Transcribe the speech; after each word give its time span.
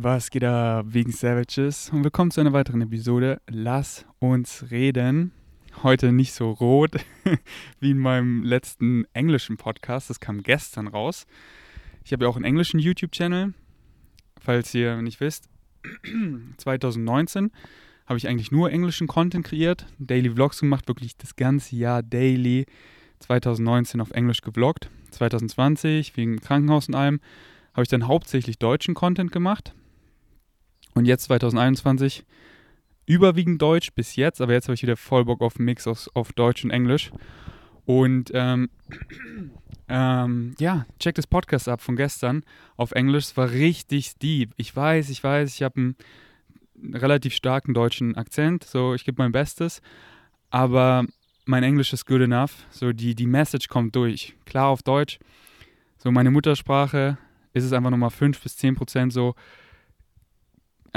Was 0.00 0.30
geht 0.30 0.44
da 0.44 0.84
wegen 0.86 1.10
Savages? 1.10 1.90
Und 1.90 2.04
willkommen 2.04 2.30
zu 2.30 2.40
einer 2.40 2.52
weiteren 2.52 2.82
Episode. 2.82 3.40
Lass 3.48 4.06
uns 4.20 4.70
reden. 4.70 5.32
Heute 5.82 6.12
nicht 6.12 6.34
so 6.34 6.52
rot 6.52 6.92
wie 7.80 7.90
in 7.90 7.98
meinem 7.98 8.44
letzten 8.44 9.06
englischen 9.12 9.56
Podcast. 9.56 10.08
Das 10.08 10.20
kam 10.20 10.44
gestern 10.44 10.86
raus. 10.86 11.26
Ich 12.04 12.12
habe 12.12 12.24
ja 12.24 12.30
auch 12.30 12.36
einen 12.36 12.44
englischen 12.44 12.78
YouTube-Channel. 12.78 13.54
Falls 14.40 14.72
ihr 14.72 15.02
nicht 15.02 15.18
wisst, 15.18 15.48
2019 16.58 17.50
habe 18.06 18.18
ich 18.18 18.28
eigentlich 18.28 18.52
nur 18.52 18.70
englischen 18.70 19.08
Content 19.08 19.44
kreiert, 19.46 19.84
Daily 19.98 20.30
Vlogs 20.30 20.60
gemacht, 20.60 20.86
wirklich 20.86 21.16
das 21.16 21.34
ganze 21.34 21.74
Jahr 21.74 22.04
daily. 22.04 22.66
2019 23.18 24.00
auf 24.00 24.12
Englisch 24.12 24.42
gevloggt. 24.42 24.90
2020 25.10 26.16
wegen 26.16 26.40
Krankenhaus 26.40 26.86
und 26.86 26.94
allem 26.94 27.18
habe 27.72 27.82
ich 27.82 27.88
dann 27.88 28.06
hauptsächlich 28.06 28.60
deutschen 28.60 28.94
Content 28.94 29.32
gemacht. 29.32 29.74
Und 30.94 31.04
jetzt 31.04 31.24
2021 31.24 32.24
überwiegend 33.06 33.60
Deutsch 33.62 33.92
bis 33.92 34.16
jetzt, 34.16 34.40
aber 34.40 34.52
jetzt 34.52 34.66
habe 34.68 34.74
ich 34.74 34.82
wieder 34.82 34.96
voll 34.96 35.24
Bock 35.24 35.40
auf 35.40 35.56
einen 35.56 35.64
Mix 35.64 35.86
aus, 35.86 36.10
auf 36.14 36.32
Deutsch 36.32 36.64
und 36.64 36.70
Englisch. 36.70 37.10
Und 37.86 38.30
ähm, 38.34 38.68
ähm, 39.88 40.54
ja, 40.58 40.86
check 40.98 41.14
das 41.14 41.26
Podcast 41.26 41.68
ab 41.68 41.80
von 41.80 41.96
gestern 41.96 42.44
auf 42.76 42.92
Englisch. 42.92 43.24
Es 43.24 43.36
war 43.36 43.50
richtig 43.50 44.18
deep. 44.18 44.52
Ich 44.56 44.76
weiß, 44.76 45.08
ich 45.08 45.24
weiß, 45.24 45.54
ich 45.54 45.62
habe 45.62 45.76
einen 45.80 45.96
relativ 46.94 47.34
starken 47.34 47.72
deutschen 47.72 48.14
Akzent, 48.16 48.64
so 48.64 48.94
ich 48.94 49.04
gebe 49.04 49.22
mein 49.22 49.32
Bestes, 49.32 49.80
aber 50.50 51.06
mein 51.46 51.62
Englisch 51.62 51.94
ist 51.94 52.04
good 52.04 52.20
enough. 52.20 52.66
So 52.70 52.92
die, 52.92 53.14
die 53.14 53.26
Message 53.26 53.68
kommt 53.68 53.96
durch. 53.96 54.34
Klar 54.44 54.66
auf 54.66 54.82
Deutsch. 54.82 55.18
So 55.96 56.12
meine 56.12 56.30
Muttersprache 56.30 57.16
ist 57.54 57.64
es 57.64 57.72
einfach 57.72 57.90
nochmal 57.90 58.10
5 58.10 58.38
bis 58.40 58.58
10 58.58 58.74
Prozent 58.74 59.12
so 59.14 59.34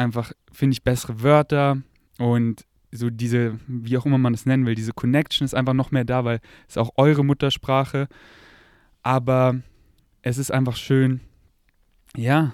einfach, 0.02 0.32
finde 0.52 0.74
ich, 0.74 0.84
bessere 0.84 1.22
Wörter 1.22 1.82
und 2.18 2.66
so 2.92 3.10
diese, 3.10 3.58
wie 3.68 3.98
auch 3.98 4.06
immer 4.06 4.18
man 4.18 4.34
es 4.34 4.46
nennen 4.46 4.66
will, 4.66 4.76
diese 4.76 4.94
Connection 4.94 5.46
ist 5.46 5.54
einfach 5.56 5.74
noch 5.74 5.92
mehr 5.92 6.04
da, 6.04 6.26
weil 6.26 6.42
es 6.68 6.78
auch 6.78 6.92
eure 6.98 7.24
Muttersprache. 7.24 8.08
Aber 9.02 9.62
es 10.22 10.38
ist 10.38 10.52
einfach 10.52 10.76
schön, 10.76 11.22
ja, 12.16 12.54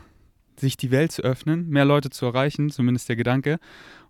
sich 0.59 0.77
die 0.77 0.91
Welt 0.91 1.11
zu 1.11 1.21
öffnen, 1.23 1.69
mehr 1.69 1.85
Leute 1.85 2.09
zu 2.09 2.25
erreichen, 2.25 2.69
zumindest 2.69 3.09
der 3.09 3.15
Gedanke. 3.15 3.59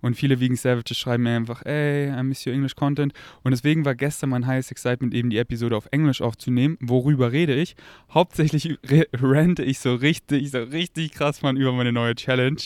Und 0.02 0.16
viele 0.16 0.40
Vegan 0.40 0.56
Savages 0.56 0.98
schreiben 0.98 1.24
mir 1.24 1.36
einfach, 1.36 1.66
ey, 1.66 2.10
I 2.10 2.24
miss 2.24 2.46
your 2.46 2.54
English 2.54 2.76
Content. 2.76 3.14
Und 3.44 3.52
deswegen 3.52 3.86
war 3.86 3.96
gestern 3.96 4.30
mein 4.30 4.46
highest 4.46 4.72
excitement 4.72 5.14
eben 5.14 5.30
die 5.30 5.38
Episode 5.38 5.76
auf 5.76 5.88
Englisch 5.92 6.22
aufzunehmen. 6.22 6.78
Worüber 6.80 7.32
rede 7.32 7.56
ich? 7.56 7.76
Hauptsächlich 8.14 8.78
rente 9.14 9.64
ich 9.64 9.80
so 9.80 9.96
richtig, 9.96 10.52
so 10.52 10.60
richtig 10.60 11.12
krass 11.12 11.42
mal 11.42 11.58
über 11.58 11.74
meine 11.74 11.92
neue 11.92 12.16
Challenge. 12.16 12.62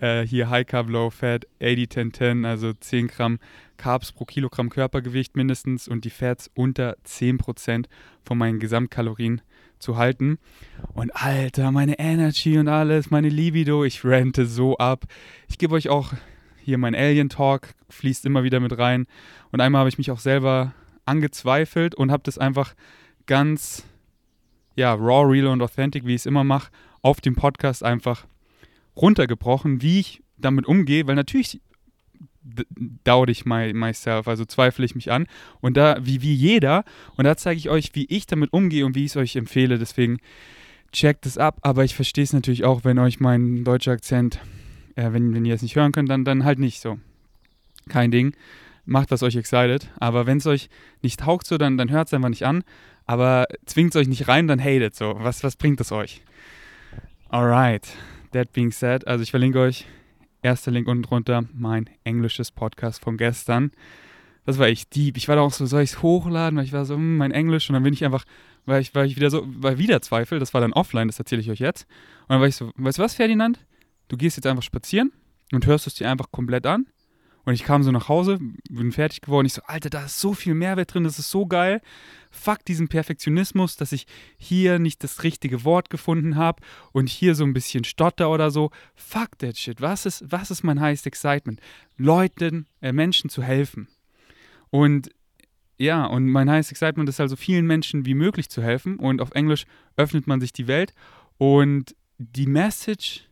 Äh, 0.00 0.26
hier 0.26 0.50
High 0.50 0.66
Carb, 0.66 0.88
Low 0.88 1.10
Fat, 1.10 1.46
80-10-10, 1.60 2.46
also 2.46 2.72
10 2.72 3.08
Gramm 3.08 3.38
Carbs 3.76 4.12
pro 4.12 4.24
Kilogramm 4.24 4.70
Körpergewicht 4.70 5.34
mindestens 5.34 5.88
und 5.88 6.04
die 6.04 6.10
Fats 6.10 6.50
unter 6.54 6.96
10% 7.04 7.86
von 8.24 8.38
meinen 8.38 8.60
Gesamtkalorien 8.60 9.40
zu 9.82 9.96
halten. 9.96 10.38
Und 10.94 11.14
Alter, 11.14 11.70
meine 11.72 11.98
Energy 11.98 12.58
und 12.58 12.68
alles, 12.68 13.10
meine 13.10 13.28
Libido, 13.28 13.84
ich 13.84 14.04
rente 14.04 14.46
so 14.46 14.78
ab. 14.78 15.04
Ich 15.48 15.58
gebe 15.58 15.74
euch 15.74 15.88
auch 15.88 16.12
hier 16.64 16.78
mein 16.78 16.94
Alien 16.94 17.28
Talk, 17.28 17.74
fließt 17.90 18.24
immer 18.24 18.44
wieder 18.44 18.60
mit 18.60 18.78
rein. 18.78 19.06
Und 19.50 19.60
einmal 19.60 19.80
habe 19.80 19.88
ich 19.88 19.98
mich 19.98 20.10
auch 20.10 20.20
selber 20.20 20.72
angezweifelt 21.04 21.94
und 21.94 22.10
habe 22.10 22.22
das 22.24 22.38
einfach 22.38 22.74
ganz, 23.26 23.84
ja, 24.76 24.94
raw, 24.94 25.24
real 25.30 25.48
und 25.48 25.60
authentic, 25.60 26.06
wie 26.06 26.14
ich 26.14 26.22
es 26.22 26.26
immer 26.26 26.44
mache, 26.44 26.70
auf 27.02 27.20
dem 27.20 27.34
Podcast 27.34 27.82
einfach 27.82 28.26
runtergebrochen, 28.96 29.82
wie 29.82 30.00
ich 30.00 30.22
damit 30.38 30.66
umgehe, 30.66 31.06
weil 31.06 31.14
natürlich 31.14 31.60
doubt 33.04 33.30
ich 33.30 33.44
my, 33.44 33.72
myself, 33.72 34.28
also 34.28 34.44
zweifle 34.44 34.84
ich 34.84 34.94
mich 34.94 35.10
an. 35.10 35.26
Und 35.60 35.76
da, 35.76 35.96
wie, 36.00 36.22
wie 36.22 36.34
jeder, 36.34 36.84
und 37.16 37.24
da 37.24 37.36
zeige 37.36 37.58
ich 37.58 37.70
euch, 37.70 37.90
wie 37.94 38.06
ich 38.06 38.26
damit 38.26 38.52
umgehe 38.52 38.84
und 38.84 38.94
wie 38.94 39.04
ich 39.04 39.12
es 39.12 39.16
euch 39.16 39.36
empfehle. 39.36 39.78
Deswegen 39.78 40.18
checkt 40.92 41.26
es 41.26 41.38
ab, 41.38 41.58
aber 41.62 41.84
ich 41.84 41.94
verstehe 41.94 42.24
es 42.24 42.32
natürlich 42.32 42.64
auch, 42.64 42.84
wenn 42.84 42.98
euch 42.98 43.20
mein 43.20 43.64
deutscher 43.64 43.92
Akzent, 43.92 44.40
äh, 44.96 45.12
wenn, 45.12 45.34
wenn 45.34 45.44
ihr 45.44 45.54
es 45.54 45.62
nicht 45.62 45.76
hören 45.76 45.92
könnt, 45.92 46.10
dann, 46.10 46.24
dann 46.24 46.44
halt 46.44 46.58
nicht 46.58 46.80
so. 46.80 46.98
Kein 47.88 48.10
Ding. 48.10 48.34
Macht, 48.84 49.10
was 49.10 49.22
euch 49.22 49.36
excited. 49.36 49.90
Aber 49.98 50.26
wenn 50.26 50.38
es 50.38 50.46
euch 50.46 50.68
nicht 51.02 51.20
taugt 51.20 51.46
so, 51.46 51.56
dann, 51.56 51.78
dann 51.78 51.90
hört 51.90 52.08
es 52.08 52.14
einfach 52.14 52.28
nicht 52.28 52.44
an. 52.44 52.64
Aber 53.06 53.46
zwingt 53.64 53.94
es 53.94 54.00
euch 54.00 54.08
nicht 54.08 54.28
rein, 54.28 54.48
dann 54.48 54.60
hatet 54.60 54.94
so. 54.94 55.14
Was, 55.18 55.42
was 55.44 55.56
bringt 55.56 55.80
es 55.80 55.92
euch? 55.92 56.22
Alright. 57.28 57.88
That 58.32 58.52
being 58.52 58.72
said, 58.72 59.06
also 59.06 59.22
ich 59.22 59.30
verlinke 59.30 59.60
euch 59.60 59.86
Erster 60.42 60.70
Link 60.70 60.88
unten 60.88 61.04
drunter, 61.04 61.44
mein 61.54 61.88
englisches 62.04 62.50
Podcast 62.50 63.02
von 63.02 63.16
gestern. 63.16 63.70
Das 64.44 64.58
war 64.58 64.66
echt 64.66 64.94
deep. 64.94 65.16
Ich 65.16 65.28
war 65.28 65.36
da 65.36 65.42
auch 65.42 65.52
so, 65.52 65.66
soll 65.66 65.82
ich 65.82 65.92
es 65.92 66.02
hochladen? 66.02 66.58
Weil 66.58 66.64
ich 66.64 66.72
war 66.72 66.84
so, 66.84 66.94
hm, 66.96 67.16
mein 67.16 67.30
Englisch. 67.30 67.70
Und 67.70 67.74
dann 67.74 67.84
bin 67.84 67.94
ich 67.94 68.04
einfach, 68.04 68.24
weil 68.66 68.80
ich, 68.80 68.94
weil 68.94 69.06
ich 69.06 69.16
wieder 69.16 69.30
so, 69.30 69.44
weil 69.46 69.78
wieder 69.78 70.02
Zweifel, 70.02 70.40
das 70.40 70.52
war 70.52 70.60
dann 70.60 70.72
offline, 70.72 71.06
das 71.06 71.18
erzähle 71.18 71.40
ich 71.40 71.50
euch 71.50 71.60
jetzt. 71.60 71.86
Und 72.22 72.30
dann 72.30 72.40
war 72.40 72.48
ich 72.48 72.56
so, 72.56 72.72
weißt 72.74 72.98
du 72.98 73.02
was, 73.02 73.14
Ferdinand? 73.14 73.64
Du 74.08 74.16
gehst 74.16 74.36
jetzt 74.36 74.46
einfach 74.46 74.64
spazieren 74.64 75.12
und 75.52 75.66
hörst 75.66 75.86
es 75.86 75.94
dir 75.94 76.10
einfach 76.10 76.32
komplett 76.32 76.66
an. 76.66 76.86
Und 77.44 77.54
ich 77.54 77.64
kam 77.64 77.82
so 77.82 77.90
nach 77.90 78.08
Hause, 78.08 78.38
bin 78.70 78.92
fertig 78.92 79.20
geworden. 79.20 79.46
Ich 79.46 79.54
so, 79.54 79.62
Alter, 79.62 79.90
da 79.90 80.04
ist 80.04 80.20
so 80.20 80.32
viel 80.32 80.54
Mehrwert 80.54 80.94
drin, 80.94 81.04
das 81.04 81.18
ist 81.18 81.30
so 81.30 81.46
geil. 81.46 81.80
Fuck 82.30 82.64
diesen 82.64 82.88
Perfektionismus, 82.88 83.76
dass 83.76 83.92
ich 83.92 84.06
hier 84.38 84.78
nicht 84.78 85.02
das 85.02 85.22
richtige 85.24 85.64
Wort 85.64 85.90
gefunden 85.90 86.36
habe 86.36 86.62
und 86.92 87.08
hier 87.08 87.34
so 87.34 87.44
ein 87.44 87.52
bisschen 87.52 87.84
stotter 87.84 88.30
oder 88.30 88.50
so. 88.50 88.70
Fuck 88.94 89.38
that 89.38 89.56
shit. 89.56 89.80
Was 89.80 90.06
ist, 90.06 90.24
was 90.30 90.50
ist 90.50 90.62
mein 90.62 90.80
highest 90.80 91.06
excitement? 91.06 91.60
Leuten, 91.96 92.66
äh, 92.80 92.92
Menschen 92.92 93.28
zu 93.28 93.42
helfen. 93.42 93.88
Und 94.70 95.10
ja, 95.78 96.06
und 96.06 96.28
mein 96.28 96.48
highest 96.48 96.70
excitement 96.70 97.08
ist 97.08 97.18
also 97.18 97.34
vielen 97.34 97.66
Menschen 97.66 98.06
wie 98.06 98.14
möglich 98.14 98.48
zu 98.50 98.62
helfen. 98.62 98.96
Und 98.96 99.20
auf 99.20 99.32
Englisch 99.32 99.66
öffnet 99.96 100.28
man 100.28 100.40
sich 100.40 100.52
die 100.52 100.68
Welt. 100.68 100.94
Und 101.38 101.96
die 102.18 102.46
Message 102.46 103.28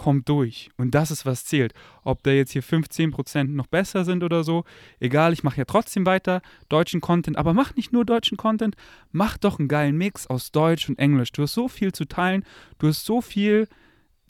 kommt 0.00 0.30
durch. 0.30 0.70
Und 0.78 0.94
das 0.94 1.10
ist, 1.10 1.26
was 1.26 1.44
zählt. 1.44 1.74
Ob 2.04 2.22
da 2.22 2.30
jetzt 2.30 2.52
hier 2.52 2.62
15% 2.62 3.48
noch 3.48 3.66
besser 3.66 4.06
sind 4.06 4.24
oder 4.24 4.44
so, 4.44 4.64
egal, 4.98 5.34
ich 5.34 5.44
mache 5.44 5.58
ja 5.58 5.66
trotzdem 5.66 6.06
weiter 6.06 6.40
deutschen 6.70 7.02
Content, 7.02 7.36
aber 7.36 7.52
mach 7.52 7.76
nicht 7.76 7.92
nur 7.92 8.06
deutschen 8.06 8.38
Content, 8.38 8.76
mach 9.12 9.36
doch 9.36 9.58
einen 9.58 9.68
geilen 9.68 9.98
Mix 9.98 10.26
aus 10.26 10.52
Deutsch 10.52 10.88
und 10.88 10.98
Englisch. 10.98 11.32
Du 11.32 11.42
hast 11.42 11.52
so 11.52 11.68
viel 11.68 11.92
zu 11.92 12.06
teilen, 12.06 12.44
du 12.78 12.88
hast 12.88 13.04
so 13.04 13.20
viel 13.20 13.68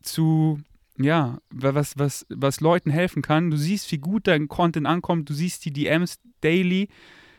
zu, 0.02 0.58
ja, 0.98 1.38
was, 1.50 1.96
was, 1.96 2.26
was 2.28 2.60
Leuten 2.60 2.90
helfen 2.90 3.22
kann. 3.22 3.52
Du 3.52 3.56
siehst, 3.56 3.92
wie 3.92 3.98
gut 3.98 4.26
dein 4.26 4.48
Content 4.48 4.88
ankommt, 4.88 5.30
du 5.30 5.34
siehst 5.34 5.64
die 5.64 5.72
DMs 5.72 6.18
daily. 6.40 6.88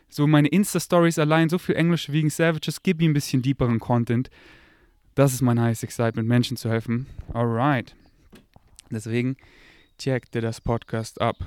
So 0.07 0.25
meine 0.25 0.47
Insta-Stories 0.47 1.19
allein, 1.19 1.49
so 1.49 1.57
viel 1.57 1.75
Englisch 1.75 2.09
wegen 2.13 2.29
Savages, 2.29 2.81
gib 2.81 3.01
ihm 3.01 3.11
ein 3.11 3.13
bisschen 3.13 3.41
deeperen 3.41 3.79
Content. 3.79 4.29
Das 5.15 5.33
ist 5.33 5.41
mein 5.41 5.59
highest 5.59 5.83
excitement, 5.83 6.29
Menschen 6.29 6.55
zu 6.55 6.69
helfen. 6.69 7.07
Alright. 7.33 7.93
Deswegen 8.91 9.37
checkt 9.97 10.35
ihr 10.35 10.41
das 10.41 10.61
Podcast 10.61 11.21
ab. 11.21 11.37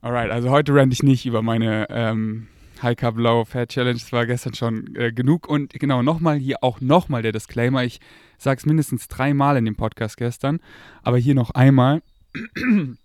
Alright, 0.00 0.30
also 0.30 0.50
heute 0.50 0.74
renne 0.74 0.92
ich 0.92 1.02
nicht 1.02 1.24
über 1.24 1.40
meine 1.40 1.86
ähm, 1.88 2.48
High 2.82 2.96
Carb 2.96 3.16
Low 3.16 3.46
Fat 3.46 3.70
Challenge. 3.70 3.98
Das 3.98 4.12
war 4.12 4.26
gestern 4.26 4.52
schon 4.52 4.94
äh, 4.96 5.12
genug. 5.12 5.48
Und 5.48 5.72
genau, 5.72 6.02
nochmal 6.02 6.36
hier 6.36 6.62
auch 6.62 6.82
nochmal 6.82 7.22
der 7.22 7.32
Disclaimer. 7.32 7.84
Ich 7.84 8.00
sage 8.36 8.58
es 8.58 8.66
mindestens 8.66 9.08
dreimal 9.08 9.56
in 9.56 9.64
dem 9.64 9.76
Podcast 9.76 10.18
gestern, 10.18 10.60
aber 11.02 11.16
hier 11.16 11.34
noch 11.34 11.52
einmal. 11.52 12.02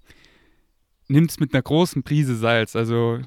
Nimmt 1.07 1.31
es 1.31 1.39
mit 1.39 1.53
einer 1.53 1.63
großen 1.63 2.03
Prise 2.03 2.35
Salz. 2.35 2.75
Also, 2.75 3.19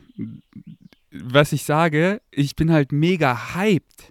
was 1.11 1.53
ich 1.53 1.65
sage, 1.65 2.21
ich 2.31 2.55
bin 2.55 2.71
halt 2.71 2.93
mega 2.93 3.55
hyped. 3.55 4.11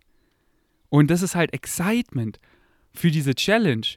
Und 0.89 1.11
das 1.11 1.21
ist 1.21 1.35
halt 1.35 1.53
Excitement 1.53 2.39
für 2.93 3.11
diese 3.11 3.35
Challenge. 3.35 3.87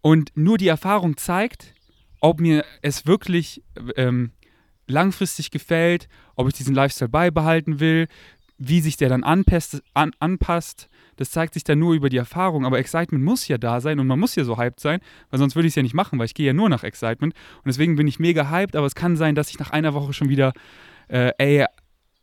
Und 0.00 0.32
nur 0.34 0.58
die 0.58 0.68
Erfahrung 0.68 1.16
zeigt, 1.16 1.74
ob 2.20 2.40
mir 2.40 2.64
es 2.82 3.06
wirklich 3.06 3.62
ähm, 3.96 4.32
langfristig 4.86 5.50
gefällt, 5.50 6.08
ob 6.34 6.48
ich 6.48 6.54
diesen 6.54 6.74
Lifestyle 6.74 7.08
beibehalten 7.08 7.80
will, 7.80 8.08
wie 8.58 8.80
sich 8.80 8.96
der 8.96 9.08
dann 9.08 9.22
anpasst, 9.22 9.82
an, 9.94 10.12
anpasst. 10.18 10.88
Das 11.16 11.30
zeigt 11.30 11.54
sich 11.54 11.64
dann 11.64 11.78
nur 11.78 11.94
über 11.94 12.08
die 12.08 12.16
Erfahrung. 12.16 12.64
Aber 12.64 12.78
Excitement 12.78 13.24
muss 13.24 13.46
ja 13.48 13.58
da 13.58 13.80
sein 13.80 14.00
und 14.00 14.06
man 14.06 14.18
muss 14.18 14.34
ja 14.34 14.44
so 14.44 14.56
hyped 14.56 14.80
sein, 14.80 15.00
weil 15.30 15.38
sonst 15.38 15.54
würde 15.54 15.68
ich 15.68 15.72
es 15.72 15.76
ja 15.76 15.82
nicht 15.82 15.94
machen, 15.94 16.18
weil 16.18 16.26
ich 16.26 16.34
gehe 16.34 16.46
ja 16.46 16.52
nur 16.52 16.68
nach 16.68 16.84
Excitement. 16.84 17.34
Und 17.34 17.66
deswegen 17.66 17.96
bin 17.96 18.06
ich 18.06 18.18
mega 18.18 18.50
hyped, 18.50 18.76
aber 18.76 18.86
es 18.86 18.94
kann 18.94 19.16
sein, 19.16 19.34
dass 19.34 19.50
ich 19.50 19.58
nach 19.58 19.70
einer 19.70 19.94
Woche 19.94 20.12
schon 20.12 20.28
wieder, 20.28 20.52
äh, 21.08 21.32
ey, 21.38 21.66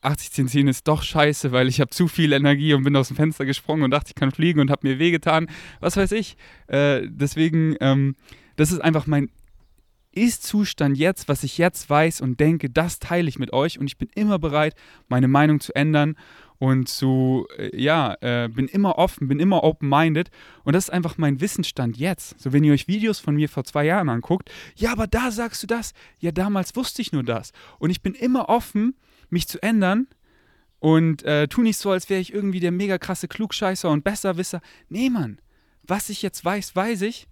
80 0.05 0.31
10 0.31 0.47
10 0.47 0.67
ist 0.67 0.87
doch 0.87 1.03
scheiße, 1.03 1.51
weil 1.51 1.67
ich 1.67 1.81
habe 1.81 1.89
zu 1.89 2.07
viel 2.07 2.33
Energie 2.33 2.73
und 2.73 2.83
bin 2.83 2.95
aus 2.95 3.07
dem 3.07 3.17
Fenster 3.17 3.45
gesprungen 3.45 3.83
und 3.83 3.91
dachte, 3.91 4.09
ich 4.09 4.15
kann 4.15 4.31
fliegen 4.31 4.59
und 4.59 4.69
habe 4.69 4.87
mir 4.87 4.99
wehgetan. 4.99 5.47
Was 5.79 5.97
weiß 5.97 6.11
ich. 6.13 6.37
Äh, 6.67 7.07
deswegen, 7.09 7.75
ähm, 7.79 8.15
das 8.55 8.71
ist 8.71 8.79
einfach 8.79 9.07
mein 9.07 9.29
Ist-Zustand 10.11 10.97
jetzt, 10.97 11.27
was 11.27 11.43
ich 11.43 11.57
jetzt 11.57 11.89
weiß 11.89 12.21
und 12.21 12.39
denke, 12.39 12.69
das 12.69 12.99
teile 12.99 13.27
ich 13.27 13.39
mit 13.39 13.51
euch 13.51 13.79
und 13.79 13.87
ich 13.87 13.97
bin 13.97 14.09
immer 14.15 14.39
bereit, 14.39 14.75
meine 15.07 15.27
Meinung 15.27 15.59
zu 15.59 15.75
ändern 15.75 16.15
und 16.57 16.87
zu, 16.87 17.47
äh, 17.57 17.75
ja, 17.75 18.15
äh, 18.21 18.47
bin 18.47 18.67
immer 18.67 18.97
offen, 18.97 19.27
bin 19.27 19.39
immer 19.39 19.63
open-minded 19.63 20.29
und 20.63 20.73
das 20.73 20.85
ist 20.85 20.89
einfach 20.91 21.17
mein 21.17 21.41
Wissensstand 21.41 21.97
jetzt. 21.97 22.39
So, 22.39 22.53
wenn 22.53 22.63
ihr 22.63 22.73
euch 22.73 22.87
Videos 22.87 23.19
von 23.19 23.35
mir 23.35 23.49
vor 23.49 23.65
zwei 23.65 23.85
Jahren 23.85 24.09
anguckt, 24.09 24.51
ja, 24.75 24.91
aber 24.91 25.07
da 25.07 25.31
sagst 25.31 25.63
du 25.63 25.67
das, 25.67 25.93
ja, 26.19 26.31
damals 26.31 26.75
wusste 26.75 27.01
ich 27.01 27.11
nur 27.11 27.23
das 27.23 27.51
und 27.79 27.89
ich 27.89 28.01
bin 28.01 28.13
immer 28.13 28.49
offen, 28.49 28.95
mich 29.29 29.47
zu 29.47 29.61
ändern 29.61 30.07
und 30.79 31.23
äh, 31.23 31.47
tu 31.47 31.61
nicht 31.61 31.77
so, 31.77 31.91
als 31.91 32.09
wäre 32.09 32.21
ich 32.21 32.33
irgendwie 32.33 32.59
der 32.59 32.71
mega 32.71 32.97
krasse 32.97 33.27
Klugscheißer 33.27 33.89
und 33.89 34.03
Besserwisser. 34.03 34.61
Nee, 34.89 35.09
Mann, 35.09 35.39
was 35.83 36.09
ich 36.09 36.21
jetzt 36.21 36.43
weiß, 36.43 36.75
weiß 36.75 37.01
ich, 37.01 37.27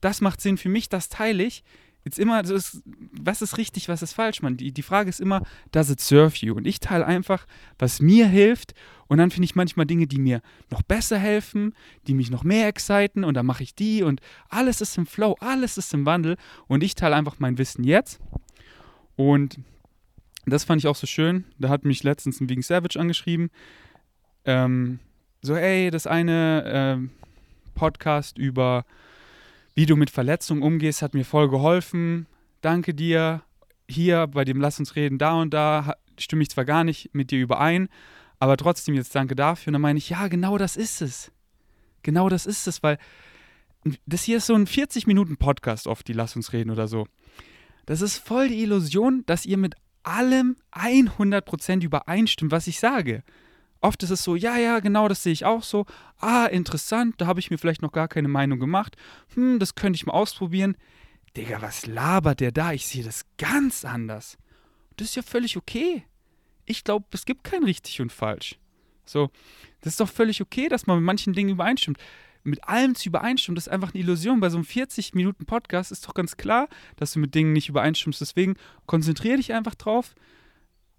das 0.00 0.20
macht 0.20 0.40
Sinn 0.40 0.58
für 0.58 0.68
mich, 0.68 0.88
das 0.88 1.08
teile 1.08 1.42
ich 1.42 1.64
jetzt 2.08 2.18
immer, 2.18 2.44
so 2.44 2.54
ist, 2.54 2.82
was 3.12 3.42
ist 3.42 3.58
richtig, 3.58 3.88
was 3.88 4.02
ist 4.02 4.14
falsch, 4.14 4.40
man. 4.40 4.56
Die, 4.56 4.72
die 4.72 4.82
Frage 4.82 5.10
ist 5.10 5.20
immer, 5.20 5.42
does 5.72 5.90
it 5.90 6.00
serve 6.00 6.34
you? 6.38 6.54
Und 6.54 6.66
ich 6.66 6.80
teile 6.80 7.06
einfach, 7.06 7.46
was 7.78 8.00
mir 8.00 8.26
hilft. 8.26 8.74
Und 9.08 9.18
dann 9.18 9.30
finde 9.30 9.44
ich 9.44 9.54
manchmal 9.54 9.86
Dinge, 9.86 10.06
die 10.06 10.18
mir 10.18 10.40
noch 10.70 10.82
besser 10.82 11.18
helfen, 11.18 11.74
die 12.06 12.14
mich 12.14 12.30
noch 12.30 12.44
mehr 12.44 12.68
exciten. 12.68 13.24
Und 13.24 13.34
dann 13.34 13.46
mache 13.46 13.62
ich 13.62 13.74
die. 13.74 14.02
Und 14.02 14.20
alles 14.48 14.80
ist 14.80 14.96
im 14.96 15.06
Flow, 15.06 15.36
alles 15.40 15.76
ist 15.76 15.92
im 15.92 16.06
Wandel. 16.06 16.36
Und 16.66 16.82
ich 16.82 16.94
teile 16.94 17.16
einfach 17.16 17.36
mein 17.38 17.58
Wissen 17.58 17.84
jetzt. 17.84 18.20
Und 19.16 19.58
das 20.50 20.64
fand 20.64 20.80
ich 20.80 20.86
auch 20.86 20.96
so 20.96 21.06
schön. 21.06 21.44
Da 21.58 21.68
hat 21.68 21.84
mich 21.84 22.02
letztens 22.02 22.40
ein 22.40 22.48
Vegan 22.48 22.62
Savage 22.62 22.98
angeschrieben. 22.98 23.50
Ähm, 24.44 25.00
so, 25.42 25.54
ey, 25.54 25.90
das 25.90 26.06
eine 26.06 27.00
äh, 27.00 27.74
Podcast 27.74 28.38
über 28.38 28.84
wie 29.78 29.86
du 29.86 29.94
mit 29.94 30.10
Verletzungen 30.10 30.62
umgehst, 30.62 31.02
hat 31.02 31.14
mir 31.14 31.24
voll 31.24 31.48
geholfen. 31.48 32.26
Danke 32.62 32.94
dir. 32.94 33.42
Hier 33.88 34.26
bei 34.26 34.44
dem 34.44 34.60
Lass 34.60 34.80
uns 34.80 34.96
reden, 34.96 35.18
da 35.18 35.40
und 35.40 35.54
da 35.54 35.94
stimme 36.18 36.42
ich 36.42 36.50
zwar 36.50 36.64
gar 36.64 36.82
nicht 36.82 37.14
mit 37.14 37.30
dir 37.30 37.38
überein, 37.38 37.88
aber 38.40 38.56
trotzdem 38.56 38.96
jetzt 38.96 39.14
danke 39.14 39.36
dafür. 39.36 39.68
Und 39.68 39.74
dann 39.74 39.82
meine 39.82 39.98
ich, 39.98 40.10
ja, 40.10 40.26
genau 40.26 40.58
das 40.58 40.76
ist 40.76 41.00
es. 41.00 41.30
Genau 42.02 42.28
das 42.28 42.44
ist 42.44 42.66
es, 42.66 42.82
weil 42.82 42.98
das 44.04 44.24
hier 44.24 44.38
ist 44.38 44.46
so 44.46 44.54
ein 44.54 44.66
40-Minuten-Podcast 44.66 45.86
oft, 45.86 46.08
die 46.08 46.12
Lass 46.12 46.34
uns 46.34 46.52
reden 46.52 46.70
oder 46.70 46.88
so. 46.88 47.06
Das 47.86 48.02
ist 48.02 48.18
voll 48.18 48.48
die 48.48 48.62
Illusion, 48.62 49.22
dass 49.26 49.46
ihr 49.46 49.58
mit 49.58 49.76
allem 50.02 50.56
100% 50.72 51.82
übereinstimmt, 51.82 52.52
was 52.52 52.66
ich 52.66 52.78
sage. 52.80 53.22
Oft 53.80 54.02
ist 54.02 54.10
es 54.10 54.24
so, 54.24 54.34
ja, 54.34 54.56
ja, 54.56 54.80
genau, 54.80 55.06
das 55.08 55.22
sehe 55.22 55.32
ich 55.32 55.44
auch 55.44 55.62
so. 55.62 55.86
Ah, 56.18 56.46
interessant, 56.46 57.14
da 57.18 57.26
habe 57.26 57.40
ich 57.40 57.50
mir 57.50 57.58
vielleicht 57.58 57.82
noch 57.82 57.92
gar 57.92 58.08
keine 58.08 58.28
Meinung 58.28 58.58
gemacht. 58.58 58.96
Hm, 59.34 59.58
das 59.58 59.74
könnte 59.74 59.96
ich 59.96 60.06
mal 60.06 60.14
ausprobieren. 60.14 60.76
Digga, 61.36 61.62
was 61.62 61.86
labert 61.86 62.40
der 62.40 62.50
da? 62.50 62.72
Ich 62.72 62.86
sehe 62.86 63.04
das 63.04 63.24
ganz 63.36 63.84
anders. 63.84 64.36
Das 64.96 65.08
ist 65.08 65.16
ja 65.16 65.22
völlig 65.22 65.56
okay. 65.56 66.04
Ich 66.64 66.82
glaube, 66.82 67.06
es 67.12 67.24
gibt 67.24 67.44
kein 67.44 67.62
richtig 67.62 68.00
und 68.00 68.12
falsch. 68.12 68.58
So, 69.04 69.30
das 69.80 69.92
ist 69.92 70.00
doch 70.00 70.08
völlig 70.08 70.42
okay, 70.42 70.68
dass 70.68 70.86
man 70.86 70.98
mit 70.98 71.06
manchen 71.06 71.32
Dingen 71.32 71.50
übereinstimmt. 71.50 71.98
Mit 72.44 72.64
allem 72.64 72.94
zu 72.94 73.08
übereinstimmen, 73.08 73.56
das 73.56 73.66
ist 73.66 73.72
einfach 73.72 73.94
eine 73.94 74.02
Illusion. 74.02 74.40
Bei 74.40 74.50
so 74.50 74.56
einem 74.56 74.64
40-Minuten-Podcast 74.64 75.92
ist 75.92 76.06
doch 76.06 76.14
ganz 76.14 76.36
klar, 76.36 76.68
dass 76.96 77.12
du 77.12 77.18
mit 77.18 77.34
Dingen 77.34 77.52
nicht 77.52 77.68
übereinstimmst. 77.68 78.20
Deswegen 78.20 78.54
konzentriere 78.86 79.36
dich 79.36 79.52
einfach 79.52 79.74
drauf, 79.74 80.14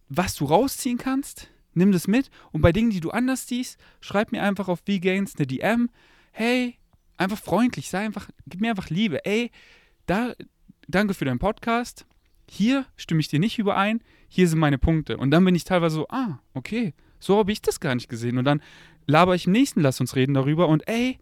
was 0.09 0.35
du 0.35 0.45
rausziehen 0.45 0.97
kannst 0.97 1.49
nimm 1.73 1.91
das 1.91 2.07
mit 2.07 2.29
und 2.51 2.61
bei 2.61 2.71
Dingen, 2.71 2.91
die 2.91 2.99
du 2.99 3.09
anders 3.11 3.47
siehst, 3.47 3.79
schreib 4.01 4.31
mir 4.31 4.43
einfach 4.43 4.67
auf 4.67 4.79
V-Gains 4.85 5.35
eine 5.35 5.47
DM. 5.47 5.89
Hey, 6.31 6.77
einfach 7.17 7.39
freundlich, 7.39 7.89
sei 7.89 8.05
einfach, 8.05 8.29
gib 8.45 8.61
mir 8.61 8.69
einfach 8.69 8.89
Liebe. 8.89 9.25
Ey, 9.25 9.51
da, 10.05 10.33
danke 10.87 11.13
für 11.13 11.25
deinen 11.25 11.39
Podcast. 11.39 12.05
Hier 12.49 12.85
stimme 12.95 13.21
ich 13.21 13.27
dir 13.27 13.39
nicht 13.39 13.59
überein. 13.59 14.01
Hier 14.27 14.47
sind 14.47 14.59
meine 14.59 14.77
Punkte. 14.77 15.17
Und 15.17 15.31
dann 15.31 15.45
bin 15.45 15.55
ich 15.55 15.63
teilweise 15.63 15.95
so, 15.95 16.07
ah, 16.09 16.39
okay, 16.53 16.93
so 17.19 17.37
habe 17.37 17.51
ich 17.51 17.61
das 17.61 17.79
gar 17.79 17.95
nicht 17.95 18.09
gesehen. 18.09 18.37
Und 18.37 18.45
dann 18.45 18.61
laber 19.09 19.35
ich 19.35 19.47
im 19.47 19.53
nächsten 19.53 19.81
Lass 19.81 19.99
uns 19.99 20.15
reden 20.15 20.33
darüber. 20.33 20.67
Und 20.67 20.87
ey, 20.87 21.19